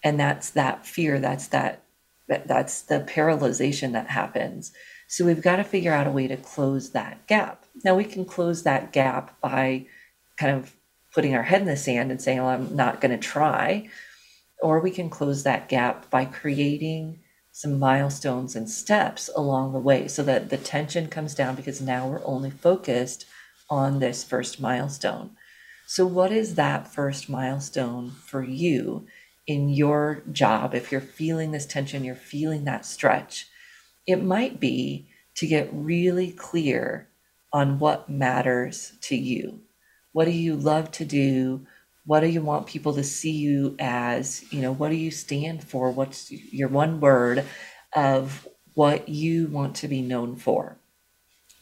[0.03, 1.83] And that's that fear, that's that
[2.27, 4.71] that's the paralyzation that happens.
[5.07, 7.65] So we've got to figure out a way to close that gap.
[7.83, 9.87] Now we can close that gap by
[10.37, 10.75] kind of
[11.13, 13.89] putting our head in the sand and saying, well, I'm not going to try.
[14.61, 17.19] Or we can close that gap by creating
[17.51, 22.07] some milestones and steps along the way so that the tension comes down because now
[22.07, 23.25] we're only focused
[23.69, 25.31] on this first milestone.
[25.91, 29.07] So, what is that first milestone for you
[29.47, 30.75] in your job?
[30.75, 33.47] If you're feeling this tension, you're feeling that stretch,
[34.05, 37.09] it might be to get really clear
[37.51, 39.61] on what matters to you.
[40.11, 41.65] What do you love to do?
[42.05, 44.43] What do you want people to see you as?
[44.53, 45.89] You know, what do you stand for?
[45.89, 47.45] What's your one word
[47.95, 50.77] of what you want to be known for?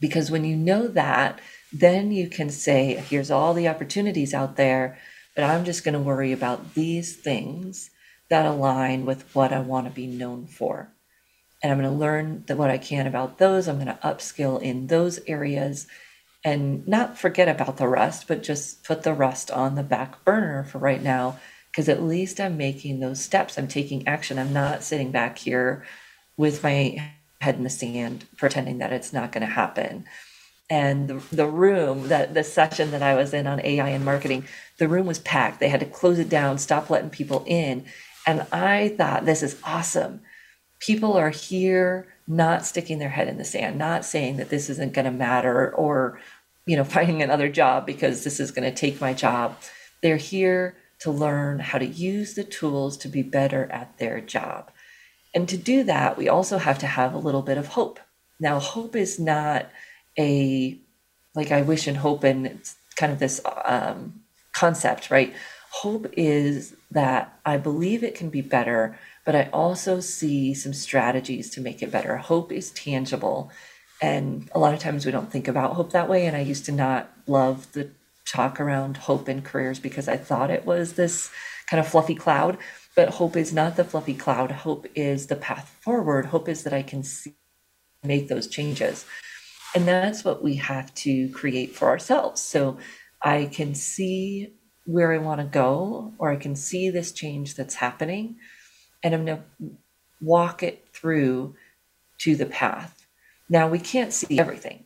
[0.02, 1.40] Because when you know that,
[1.72, 4.98] then you can say, here's all the opportunities out there,
[5.34, 7.90] but I'm just going to worry about these things
[8.30, 10.90] that align with what I want to be known for.
[11.62, 13.68] And I'm going to learn what I can about those.
[13.68, 15.86] I'm going to upskill in those areas
[16.44, 20.64] and not forget about the rest, but just put the rest on the back burner
[20.64, 21.38] for right now.
[21.70, 23.58] Because at least I'm making those steps.
[23.58, 24.38] I'm taking action.
[24.38, 25.84] I'm not sitting back here
[26.36, 30.06] with my head in the sand, pretending that it's not going to happen
[30.70, 34.44] and the, the room that the session that i was in on ai and marketing
[34.78, 35.60] the room was packed.
[35.60, 37.84] They had to close it down stop letting people in.
[38.26, 40.22] And i thought this is awesome.
[40.80, 44.92] People are here not sticking their head in the sand not saying that this isn't
[44.92, 46.20] going to matter or
[46.66, 49.56] you know finding another job because this is going to take my job.
[50.02, 54.70] They're here to learn how to use the tools to be better at their job.
[55.34, 57.98] And to do that we also have to have a little bit of hope.
[58.40, 59.68] Now hope is not
[60.18, 60.78] a
[61.34, 65.32] like I wish and hope and it's kind of this um, concept, right?
[65.70, 71.50] Hope is that I believe it can be better, but I also see some strategies
[71.50, 72.16] to make it better.
[72.16, 73.50] Hope is tangible.
[74.00, 76.26] And a lot of times we don't think about hope that way.
[76.26, 77.90] And I used to not love the
[78.26, 81.30] talk around hope in careers because I thought it was this
[81.68, 82.58] kind of fluffy cloud.
[82.96, 84.50] But hope is not the fluffy cloud.
[84.50, 86.26] Hope is the path forward.
[86.26, 87.34] Hope is that I can see,
[88.02, 89.04] make those changes.
[89.74, 92.40] And that's what we have to create for ourselves.
[92.40, 92.78] So
[93.22, 94.54] I can see
[94.84, 98.36] where I want to go, or I can see this change that's happening.
[99.02, 99.76] And I'm going to
[100.20, 101.54] walk it through
[102.18, 103.06] to the path.
[103.48, 104.84] Now we can't see everything.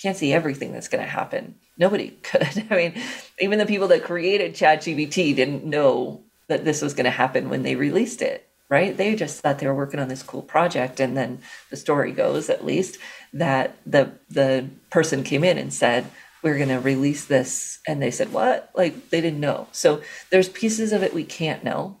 [0.00, 1.56] Can't see everything that's going to happen.
[1.76, 2.66] Nobody could.
[2.70, 3.02] I mean,
[3.38, 7.62] even the people that created ChatGPT didn't know that this was going to happen when
[7.62, 8.96] they released it, right?
[8.96, 11.40] They just thought they were working on this cool project and then
[11.70, 12.98] the story goes at least
[13.32, 16.06] that the the person came in and said,
[16.42, 19.68] "We're going to release this." And they said, "What?" Like they didn't know.
[19.72, 21.98] So there's pieces of it we can't know.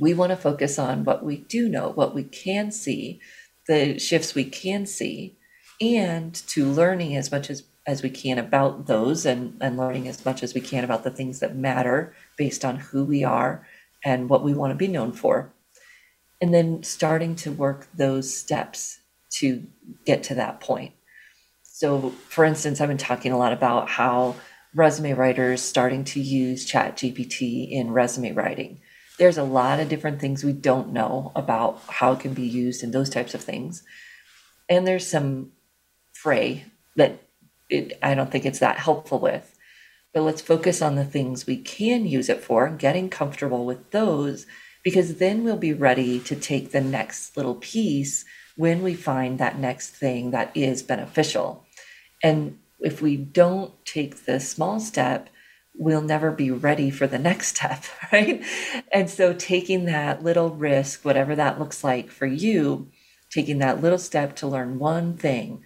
[0.00, 3.20] We want to focus on what we do know, what we can see,
[3.68, 5.36] the shifts we can see,
[5.80, 10.24] and to learning as much as as we can about those and, and learning as
[10.24, 13.66] much as we can about the things that matter based on who we are
[14.04, 15.52] and what we want to be known for.
[16.40, 18.98] And then starting to work those steps
[19.38, 19.66] to
[20.04, 20.92] get to that point.
[21.62, 24.36] So, for instance, I've been talking a lot about how
[24.74, 28.80] resume writers starting to use Chat GPT in resume writing.
[29.18, 32.82] There's a lot of different things we don't know about how it can be used
[32.82, 33.84] and those types of things.
[34.68, 35.52] And there's some
[36.12, 36.66] fray
[36.96, 37.22] that
[37.68, 39.56] it, I don't think it's that helpful with.
[40.12, 44.46] But let's focus on the things we can use it for, getting comfortable with those,
[44.84, 48.24] because then we'll be ready to take the next little piece
[48.56, 51.64] when we find that next thing that is beneficial.
[52.22, 55.30] And if we don't take the small step,
[55.74, 57.82] we'll never be ready for the next step,
[58.12, 58.44] right?
[58.92, 62.90] And so taking that little risk, whatever that looks like for you,
[63.30, 65.64] taking that little step to learn one thing,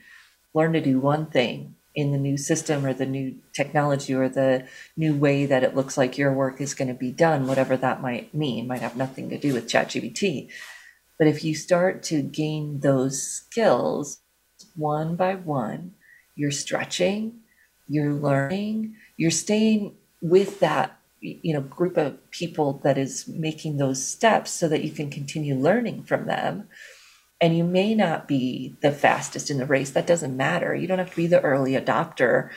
[0.55, 4.67] learn to do one thing in the new system or the new technology or the
[4.97, 8.01] new way that it looks like your work is going to be done, whatever that
[8.01, 10.49] might mean, might have nothing to do with ChatGPT.
[11.19, 14.21] But if you start to gain those skills
[14.77, 15.95] one by one,
[16.37, 17.41] you're stretching,
[17.89, 24.05] you're learning, you're staying with that you know group of people that is making those
[24.05, 26.69] steps so that you can continue learning from them
[27.41, 29.91] and you may not be the fastest in the race.
[29.91, 30.75] That doesn't matter.
[30.75, 32.51] You don't have to be the early adopter.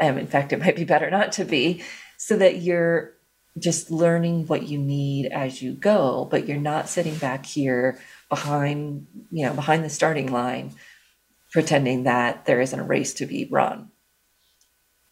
[0.00, 1.82] Um, in fact it might be better not to be.
[2.18, 3.12] So that you're
[3.58, 7.98] just learning what you need as you go, but you're not sitting back here
[8.28, 10.72] behind, you know, behind the starting line,
[11.52, 13.90] pretending that there isn't a race to be run.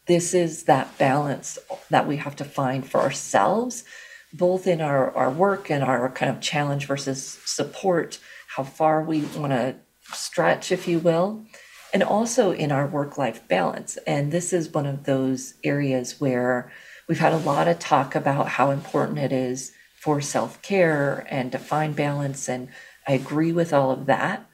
[0.07, 1.59] This is that balance
[1.89, 3.85] that we have to find for ourselves,
[4.33, 8.19] both in our, our work and our kind of challenge versus support,
[8.57, 9.77] how far we want to
[10.13, 11.45] stretch, if you will,
[11.93, 13.97] and also in our work life balance.
[14.07, 16.71] And this is one of those areas where
[17.07, 21.53] We've had a lot of talk about how important it is for self care and
[21.53, 22.49] to find balance.
[22.49, 22.69] And
[23.07, 24.47] I agree with all of that.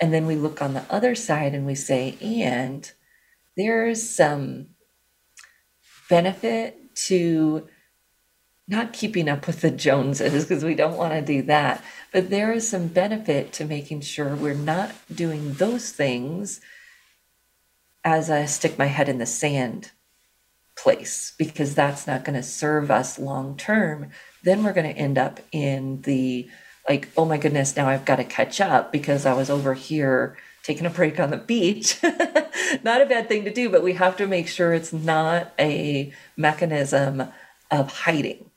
[0.00, 2.90] And then we look on the other side and we say, and
[3.56, 4.68] there's some
[6.10, 7.66] benefit to
[8.68, 11.84] not keeping up with the Joneses because we don't want to do that.
[12.12, 16.60] But there is some benefit to making sure we're not doing those things
[18.04, 19.90] as I stick my head in the sand
[20.76, 24.10] place because that's not going to serve us long term,
[24.42, 26.48] then we're going to end up in the
[26.88, 30.36] like, oh my goodness, now I've got to catch up because I was over here
[30.62, 32.00] taking a break on the beach.
[32.84, 36.12] not a bad thing to do, but we have to make sure it's not a
[36.36, 37.28] mechanism
[37.70, 38.50] of hiding.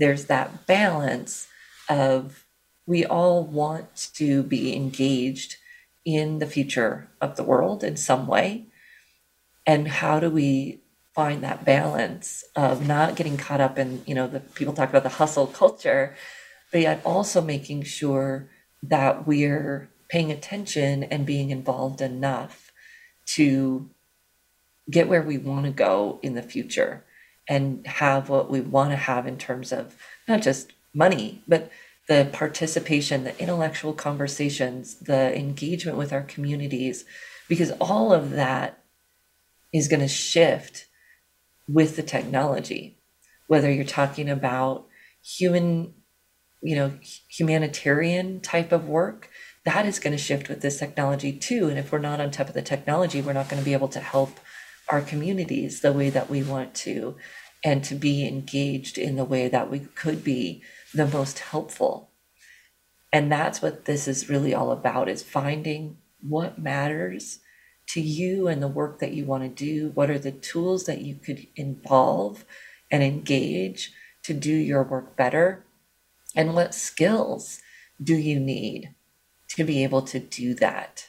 [0.00, 1.46] There's that balance
[1.88, 2.46] of
[2.86, 5.56] we all want to be engaged
[6.04, 8.66] in the future of the world in some way.
[9.66, 10.80] And how do we
[11.14, 15.02] find that balance of not getting caught up in, you know, the people talk about
[15.02, 16.16] the hustle culture,
[16.72, 18.48] but yet also making sure
[18.82, 22.72] that we're paying attention and being involved enough
[23.34, 23.90] to
[24.90, 27.04] get where we want to go in the future
[27.50, 29.96] and have what we want to have in terms of
[30.28, 31.68] not just money, but
[32.06, 37.04] the participation, the intellectual conversations, the engagement with our communities,
[37.48, 38.78] because all of that
[39.72, 40.86] is going to shift
[41.68, 42.96] with the technology,
[43.48, 44.86] whether you're talking about
[45.20, 45.92] human,
[46.62, 46.92] you know,
[47.28, 49.28] humanitarian type of work,
[49.64, 51.68] that is going to shift with this technology too.
[51.68, 53.88] And if we're not on top of the technology, we're not going to be able
[53.88, 54.38] to help
[54.88, 57.16] our communities the way that we want to
[57.62, 60.62] and to be engaged in the way that we could be
[60.94, 62.10] the most helpful.
[63.12, 67.40] And that's what this is really all about is finding what matters
[67.88, 69.90] to you and the work that you want to do?
[69.94, 72.44] What are the tools that you could involve
[72.90, 73.92] and engage
[74.22, 75.64] to do your work better?
[76.36, 77.60] And what skills
[78.02, 78.94] do you need
[79.48, 81.08] to be able to do that?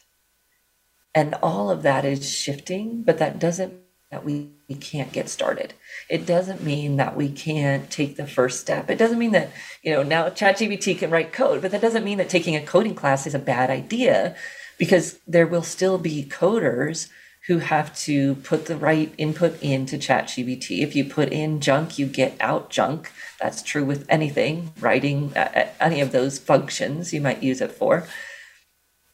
[1.14, 3.81] And all of that is shifting, but that doesn't
[4.12, 5.74] that we, we can't get started.
[6.10, 8.90] It doesn't mean that we can't take the first step.
[8.90, 9.52] It doesn't mean that,
[9.82, 12.94] you know, now ChatGPT can write code, but that doesn't mean that taking a coding
[12.94, 14.36] class is a bad idea
[14.78, 17.08] because there will still be coders
[17.48, 20.84] who have to put the right input into ChatGPT.
[20.84, 23.12] If you put in junk, you get out junk.
[23.40, 28.08] That's true with anything, writing, uh, any of those functions you might use it for.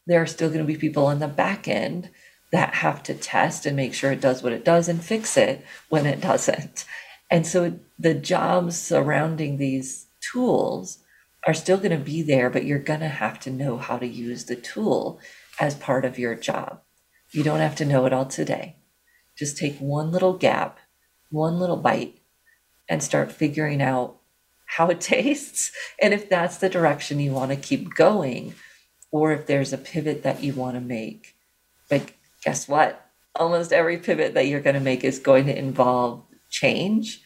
[0.08, 2.10] There are still going to be people on the back end
[2.52, 5.66] that have to test and make sure it does what it does and fix it
[5.90, 6.86] when it doesn't.
[7.30, 11.00] And so the jobs surrounding these tools
[11.46, 14.08] are still going to be there, but you're going to have to know how to
[14.08, 15.20] use the tool
[15.60, 16.82] as part of your job.
[17.32, 18.78] You don't have to know it all today.
[19.36, 20.80] Just take one little gap,
[21.30, 22.20] one little bite,
[22.90, 24.18] and start figuring out
[24.66, 25.72] how it tastes
[26.02, 28.56] and if that's the direction you want to keep going
[29.12, 31.36] or if there's a pivot that you want to make.
[31.90, 32.12] But
[32.48, 33.12] guess what?
[33.36, 37.20] Almost every pivot that you're going to make is going to involve change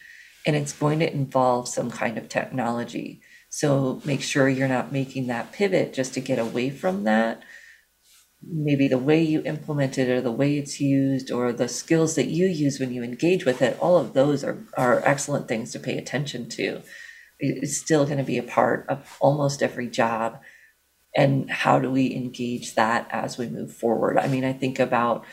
[0.44, 3.20] and it's going to involve some kind of technology.
[3.48, 7.44] So make sure you're not making that pivot just to get away from that,
[8.42, 12.26] maybe the way you implement it or the way it's used or the skills that
[12.26, 15.78] you use when you engage with it, all of those are, are excellent things to
[15.78, 16.82] pay attention to.
[17.38, 20.40] It's still going to be a part of almost every job.
[21.14, 24.18] And how do we engage that as we move forward?
[24.18, 25.24] I mean, I think about,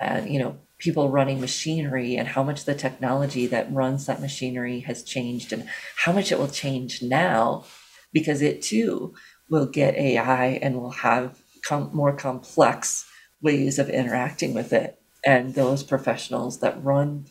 [0.00, 4.80] uh, you know, people running machinery and how much the technology that runs that machinery
[4.80, 7.64] has changed and how much it will change now
[8.12, 9.14] because it too
[9.48, 13.08] will get AI and will have com- more complex
[13.40, 15.00] ways of interacting with it.
[15.24, 17.26] And those professionals that run,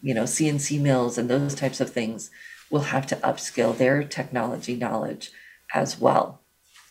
[0.00, 2.30] you know, CNC mills and those types of things
[2.70, 5.30] will have to upskill their technology knowledge
[5.74, 6.37] as well.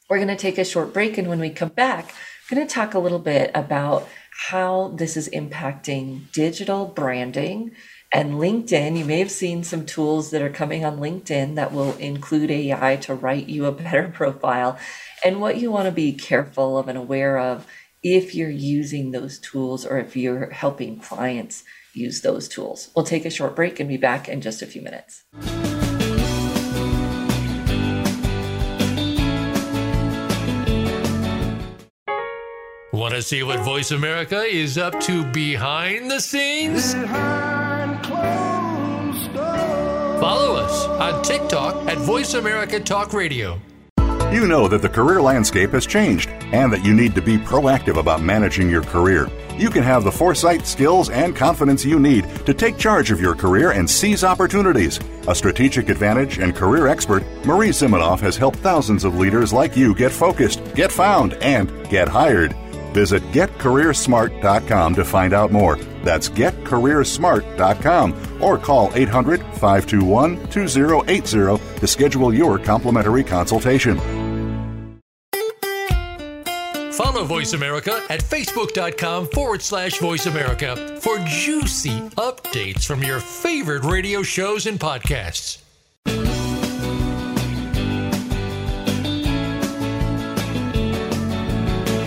[0.09, 2.13] We're going to take a short break, and when we come back,
[2.49, 4.07] I'm going to talk a little bit about
[4.49, 7.71] how this is impacting digital branding
[8.13, 8.97] and LinkedIn.
[8.97, 12.95] You may have seen some tools that are coming on LinkedIn that will include AI
[12.97, 14.79] to write you a better profile
[15.25, 17.67] and what you want to be careful of and aware of
[18.01, 22.91] if you're using those tools or if you're helping clients use those tools.
[22.95, 25.25] We'll take a short break and be back in just a few minutes.
[33.17, 36.93] To see what Voice America is up to behind the scenes?
[40.21, 43.59] Follow us on TikTok at Voice America Talk Radio.
[44.31, 47.97] You know that the career landscape has changed and that you need to be proactive
[47.97, 49.27] about managing your career.
[49.57, 53.33] You can have the foresight, skills, and confidence you need to take charge of your
[53.33, 54.99] career and seize opportunities.
[55.27, 59.95] A strategic advantage and career expert, Marie Zimenoff has helped thousands of leaders like you
[59.95, 62.55] get focused, get found, and get hired.
[62.93, 65.77] Visit getcareersmart.com to find out more.
[66.03, 74.27] That's getcareersmart.com or call 800 521 2080 to schedule your complimentary consultation.
[76.97, 83.83] Follow Voice America at facebook.com forward slash voice America for juicy updates from your favorite
[83.83, 85.66] radio shows and podcasts.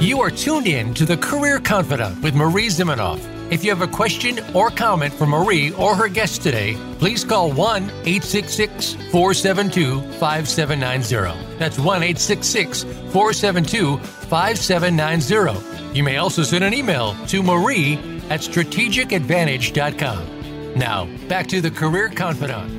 [0.01, 3.21] You are tuned in to the Career Confidante with Marie Zimenoff.
[3.53, 7.53] If you have a question or comment for Marie or her guest today, please call
[7.53, 11.59] 1 866 472 5790.
[11.59, 15.95] That's 1 866 472 5790.
[15.95, 17.99] You may also send an email to marie
[18.31, 20.79] at strategicadvantage.com.
[20.79, 22.73] Now, back to the Career Confidante.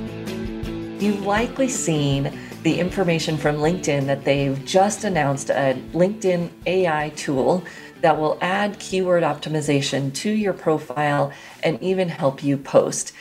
[0.99, 7.63] You've likely seen the information from LinkedIn that they've just announced a LinkedIn AI tool
[8.01, 11.31] that will add keyword optimization to your profile
[11.63, 13.13] and even help you post.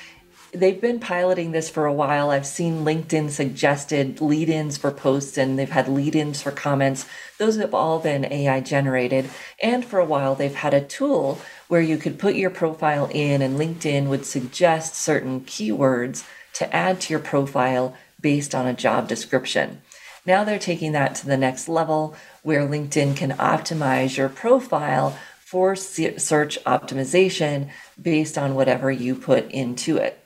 [0.52, 2.30] They've been piloting this for a while.
[2.30, 7.06] I've seen LinkedIn suggested lead ins for posts and they've had lead ins for comments.
[7.38, 9.30] Those have all been AI generated.
[9.62, 11.38] And for a while, they've had a tool
[11.68, 17.00] where you could put your profile in and LinkedIn would suggest certain keywords to add
[17.02, 19.82] to your profile based on a job description.
[20.26, 25.74] Now they're taking that to the next level where LinkedIn can optimize your profile for
[25.74, 30.16] search optimization based on whatever you put into it.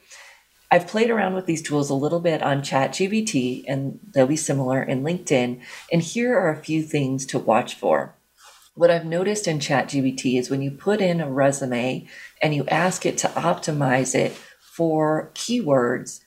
[0.71, 4.83] I've played around with these tools a little bit on ChatGPT, and they'll be similar
[4.83, 5.61] in LinkedIn.
[5.93, 8.17] And here are a few things to watch for.
[8.75, 12.09] What I've noticed in ChatGPT is when you put in a resume
[12.43, 16.24] and you ask it to optimize it for keywords,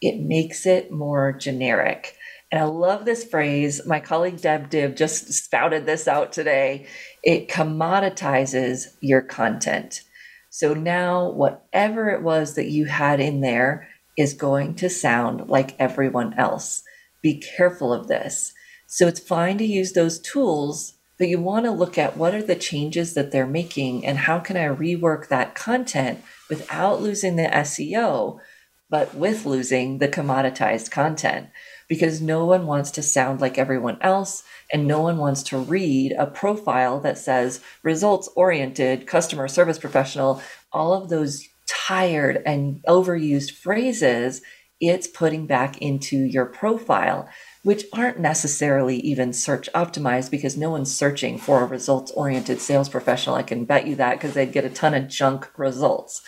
[0.00, 2.16] it makes it more generic.
[2.52, 3.80] And I love this phrase.
[3.86, 6.86] My colleague Deb Dib just spouted this out today.
[7.22, 10.02] It commoditizes your content.
[10.50, 15.78] So now, whatever it was that you had in there is going to sound like
[15.78, 16.82] everyone else.
[17.20, 18.54] Be careful of this.
[18.86, 22.42] So it's fine to use those tools, but you want to look at what are
[22.42, 27.48] the changes that they're making and how can I rework that content without losing the
[27.48, 28.38] SEO,
[28.88, 31.48] but with losing the commoditized content
[31.88, 36.12] because no one wants to sound like everyone else and no one wants to read
[36.12, 43.52] a profile that says results oriented customer service professional all of those tired and overused
[43.52, 44.42] phrases
[44.80, 47.28] it's putting back into your profile
[47.66, 52.88] which aren't necessarily even search optimized because no one's searching for a results oriented sales
[52.88, 53.34] professional.
[53.34, 56.22] I can bet you that because they'd get a ton of junk results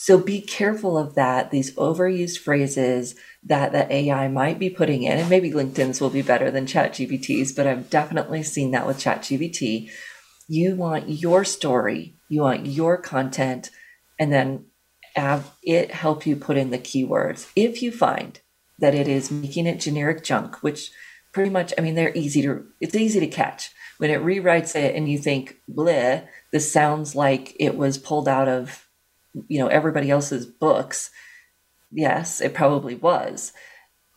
[0.00, 5.18] so be careful of that, these overused phrases that the AI might be putting in,
[5.18, 9.90] and maybe LinkedIn's will be better than ChatGPT's, but I've definitely seen that with ChatGPT.
[10.46, 13.70] You want your story, you want your content,
[14.20, 14.66] and then
[15.16, 17.50] have it help you put in the keywords.
[17.56, 18.40] If you find
[18.78, 20.92] that it is making it generic junk, which
[21.32, 23.72] pretty much, I mean, they're easy to, it's easy to catch.
[23.98, 28.46] When it rewrites it and you think, bleh, this sounds like it was pulled out
[28.48, 28.87] of
[29.48, 31.10] you know everybody else's books
[31.90, 33.52] yes it probably was.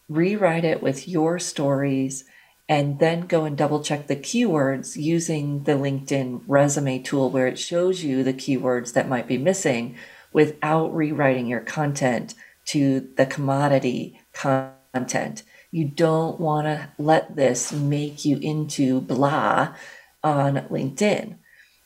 [0.10, 2.26] Rewrite it with your stories
[2.68, 7.60] and then go and double check the keywords using the linkedin resume tool where it
[7.60, 9.96] shows you the keywords that might be missing
[10.34, 12.34] without rewriting your content
[12.66, 15.44] to the commodity content.
[15.72, 19.76] You don't want to let this make you into blah
[20.24, 21.38] on linkedin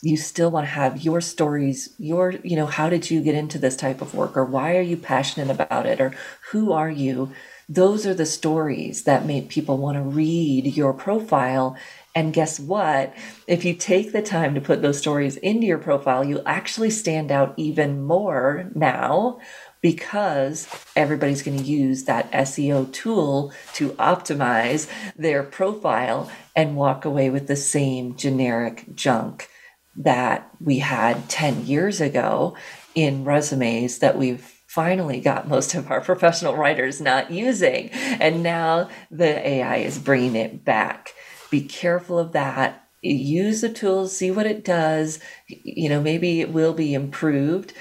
[0.05, 3.57] you still want to have your stories your you know how did you get into
[3.57, 6.13] this type of work or why are you passionate about it or
[6.51, 7.31] who are you?
[7.67, 11.75] Those are the stories that make people want to read your profile.
[12.13, 13.15] And guess what?
[13.47, 17.31] If you take the time to put those stories into your profile you actually stand
[17.31, 19.39] out even more now
[19.81, 27.31] because everybody's going to use that SEO tool to optimize their profile and walk away
[27.31, 29.49] with the same generic junk
[29.97, 32.55] that we had 10 years ago
[32.93, 37.89] in resumes that we've finally got most of our professional writers not using.
[37.91, 41.13] And now the AI is bringing it back.
[41.49, 42.87] Be careful of that.
[43.01, 45.19] Use the tools, see what it does.
[45.47, 47.73] You know, maybe it will be improved.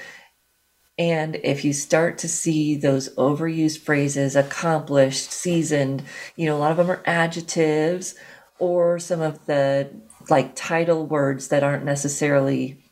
[0.97, 6.03] And if you start to see those overused phrases, accomplished, seasoned,
[6.37, 8.15] you know, a lot of them are adjectives
[8.59, 9.89] or some of the
[10.29, 12.91] like title words that aren't necessarily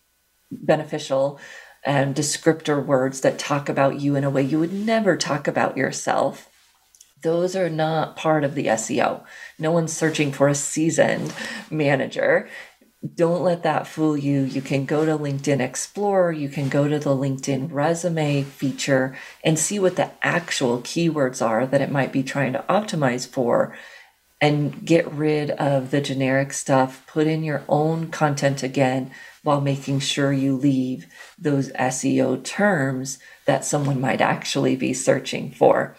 [0.52, 1.40] beneficial
[1.86, 5.76] and descriptor words that talk about you in a way you would never talk about
[5.76, 6.50] yourself
[7.24, 9.24] those are not part of the SEO.
[9.58, 11.34] No one's searching for a seasoned
[11.72, 12.48] manager.
[13.16, 14.42] Don't let that fool you.
[14.42, 19.58] You can go to LinkedIn Explorer, you can go to the LinkedIn resume feature and
[19.58, 23.76] see what the actual keywords are that it might be trying to optimize for
[24.44, 29.10] and get rid of the generic stuff, put in your own content again
[29.42, 31.08] while making sure you leave
[31.40, 35.96] those SEO terms that someone might actually be searching for.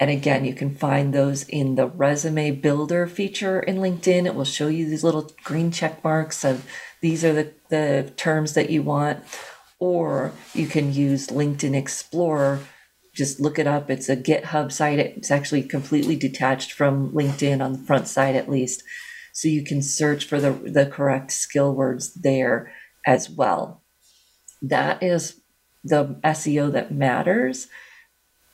[0.00, 4.26] And again, you can find those in the resume builder feature in LinkedIn.
[4.26, 6.68] It will show you these little green check marks of
[7.00, 9.22] these are the, the terms that you want.
[9.78, 12.58] Or you can use LinkedIn Explorer
[13.14, 13.90] just look it up.
[13.90, 14.98] It's a GitHub site.
[14.98, 18.82] It's actually completely detached from LinkedIn on the front side, at least.
[19.32, 22.72] So you can search for the, the correct skill words there
[23.06, 23.82] as well.
[24.60, 25.40] That is
[25.82, 27.68] the SEO that matters.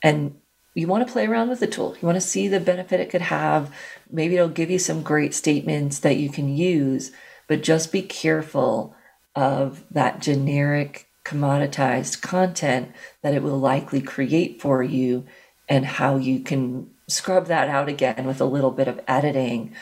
[0.03, 0.35] And
[0.73, 1.95] you want to play around with the tool.
[2.01, 3.73] You want to see the benefit it could have.
[4.09, 7.11] Maybe it'll give you some great statements that you can use,
[7.47, 8.95] but just be careful
[9.35, 12.91] of that generic commoditized content
[13.21, 15.25] that it will likely create for you
[15.69, 19.73] and how you can scrub that out again with a little bit of editing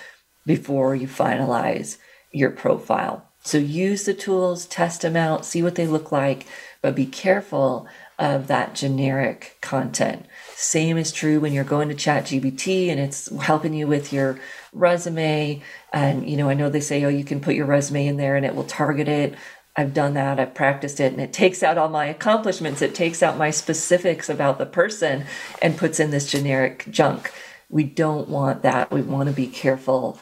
[0.46, 1.98] before you finalize
[2.32, 3.26] your profile.
[3.42, 6.46] So use the tools, test them out, see what they look like,
[6.82, 7.88] but be careful
[8.18, 10.26] of that generic content.
[10.56, 14.38] Same is true when you're going to ChatGPT and it's helping you with your
[14.74, 15.62] resume.
[15.94, 18.36] And, you know, I know they say, oh, you can put your resume in there
[18.36, 19.36] and it will target it.
[19.76, 22.82] I've done that, I've practiced it, and it takes out all my accomplishments.
[22.82, 25.26] It takes out my specifics about the person
[25.62, 27.32] and puts in this generic junk.
[27.70, 28.92] We don't want that.
[28.92, 30.20] We want to be careful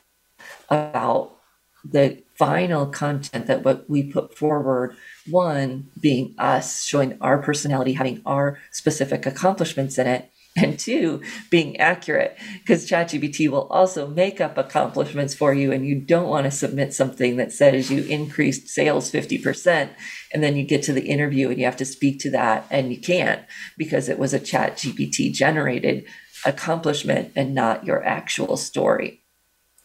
[0.70, 1.38] about
[1.84, 4.96] the final content that what we put forward
[5.30, 11.80] one being us showing our personality having our specific accomplishments in it and two, being
[11.80, 16.52] accurate, because ChatGPT will also make up accomplishments for you, and you don't want to
[16.52, 19.90] submit something that says you increased sales 50%,
[20.34, 22.92] and then you get to the interview and you have to speak to that, and
[22.92, 23.44] you can't
[23.78, 26.06] because it was a ChatGPT generated
[26.46, 29.24] accomplishment and not your actual story.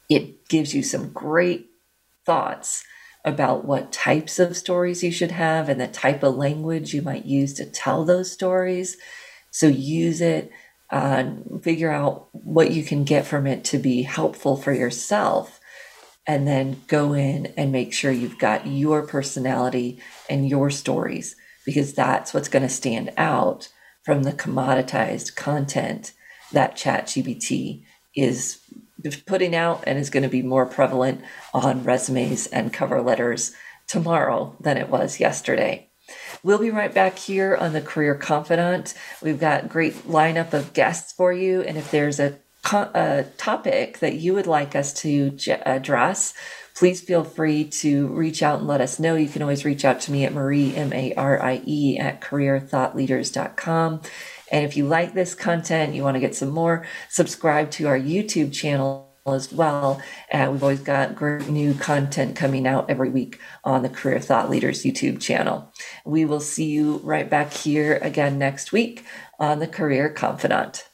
[0.08, 1.66] It gives you some great
[2.26, 2.84] thoughts
[3.24, 7.24] about what types of stories you should have and the type of language you might
[7.24, 8.96] use to tell those stories.
[9.50, 10.50] So use it,
[10.92, 11.24] uh,
[11.62, 15.58] figure out what you can get from it to be helpful for yourself,
[16.26, 21.34] and then go in and make sure you've got your personality and your stories
[21.64, 23.68] because that's what's going to stand out
[24.04, 26.12] from the commoditized content
[26.52, 27.84] that ChatGPT
[28.14, 28.60] is
[29.26, 31.22] putting out and is going to be more prevalent
[31.54, 33.54] on resumes and cover letters
[33.88, 35.88] tomorrow than it was yesterday.
[36.44, 38.94] We'll be right back here on the Career Confidante.
[39.22, 42.36] We've got great lineup of guests for you, and if there's a,
[42.72, 46.34] a topic that you would like us to address,
[46.74, 49.14] please feel free to reach out and let us know.
[49.14, 52.20] You can always reach out to me at Marie, M A R I E, at
[52.20, 54.00] careerthoughtleaders.com.
[54.50, 57.98] And if you like this content, you want to get some more, subscribe to our
[57.98, 60.02] YouTube channel as well.
[60.32, 64.50] Uh, we've always got great new content coming out every week on the Career Thought
[64.50, 65.72] Leaders YouTube channel.
[66.04, 69.04] We will see you right back here again next week
[69.38, 70.84] on the Career Confidante.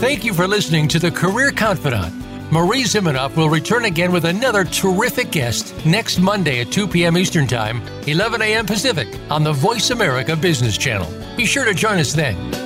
[0.00, 2.14] Thank you for listening to the Career Confidante.
[2.52, 7.16] Marie Zimenoff will return again with another terrific guest next Monday at 2 p.m.
[7.16, 8.66] Eastern Time, 11 a.m.
[8.66, 11.23] Pacific on the Voice America Business Channel.
[11.36, 12.63] Be sure to join us then.